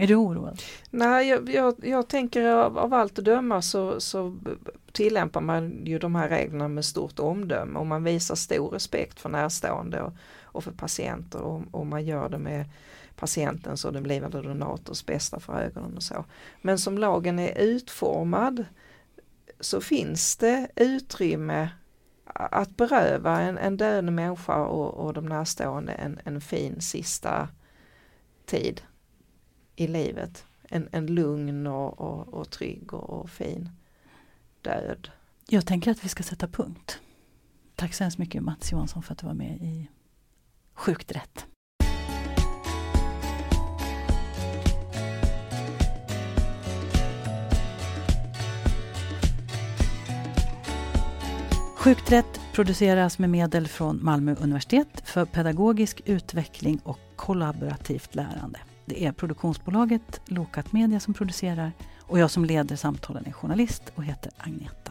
Är 0.00 0.06
du 0.06 0.14
oroad? 0.14 0.62
Nej, 0.90 1.28
jag, 1.28 1.48
jag, 1.48 1.74
jag 1.82 2.08
tänker 2.08 2.44
av, 2.44 2.78
av, 2.78 2.94
allt 2.94 3.18
att 3.18 3.24
döma 3.24 3.62
så, 3.62 4.00
så 4.00 4.36
tillämpar 4.92 5.40
man 5.40 5.82
ju 5.84 5.98
de 5.98 6.14
här 6.14 6.28
reglerna 6.28 6.68
med 6.68 6.84
stort 6.84 7.18
omdöme 7.18 7.78
och 7.78 7.86
man 7.86 8.04
visar 8.04 8.34
stor 8.34 8.68
respekt 8.70 9.20
för 9.20 9.28
närstående 9.28 10.02
och, 10.02 10.12
och 10.42 10.64
för 10.64 10.72
patienter 10.72 11.40
och, 11.40 11.62
och, 11.70 11.86
man 11.86 12.04
gör 12.04 12.28
det 12.28 12.38
med 12.38 12.64
patientens 13.16 13.84
och 13.84 13.92
den 13.92 14.02
blivande 14.02 14.42
donators 14.42 15.06
bästa 15.06 15.40
för 15.40 15.60
ögonen 15.60 15.96
och 15.96 16.02
så. 16.02 16.24
Men 16.62 16.78
som 16.78 16.98
lagen 16.98 17.38
är 17.38 17.58
utformad 17.58 18.64
så 19.60 19.80
finns 19.80 20.36
det 20.36 20.68
utrymme 20.76 21.70
att 22.34 22.76
beröva 22.76 23.40
en, 23.40 23.58
en 23.58 23.76
döende 23.76 24.12
människa 24.12 24.64
och, 24.64 24.94
och 24.94 25.12
de 25.12 25.26
närstående 25.26 25.92
en, 25.92 26.20
en 26.24 26.40
fin 26.40 26.80
sista 26.80 27.48
tid 28.46 28.82
i 29.76 29.86
livet. 29.86 30.44
En, 30.62 30.88
en 30.92 31.06
lugn 31.06 31.66
och, 31.66 32.00
och, 32.00 32.28
och 32.28 32.50
trygg 32.50 32.94
och, 32.94 33.10
och, 33.10 33.30
fin 33.30 33.70
död. 34.62 35.10
Jag 35.48 35.66
tänker 35.66 35.90
att 35.90 36.04
vi 36.04 36.08
ska 36.08 36.22
sätta 36.22 36.48
punkt. 36.48 37.00
Tack 37.74 37.94
så 37.94 38.04
hemskt 38.04 38.18
mycket 38.18 38.42
Mats 38.42 38.72
Johansson 38.72 39.02
för 39.02 39.12
att 39.12 39.18
du 39.18 39.26
var 39.26 39.34
med 39.34 39.56
i 39.56 39.88
Sjukt 40.74 41.12
rätt. 41.12 41.46
Sjukt 51.78 52.12
rätt 52.12 52.40
produceras 52.52 53.18
med 53.18 53.30
medel 53.30 53.68
från 53.68 54.04
Malmö 54.04 54.34
universitet 54.34 55.02
för 55.04 55.24
pedagogisk 55.24 56.02
utveckling 56.04 56.80
och 56.84 56.98
kollaborativt 57.16 58.14
lärande. 58.14 58.58
Det 58.86 59.04
är 59.04 59.12
produktionsbolaget 59.12 60.20
Lokat 60.24 60.72
Media 60.72 61.00
som 61.00 61.14
producerar 61.14 61.72
och 62.02 62.18
jag 62.18 62.30
som 62.30 62.44
leder 62.44 62.76
samtalen 62.76 63.26
är 63.26 63.32
journalist 63.32 63.82
och 63.94 64.04
heter 64.04 64.32
Agneta. 64.38 64.87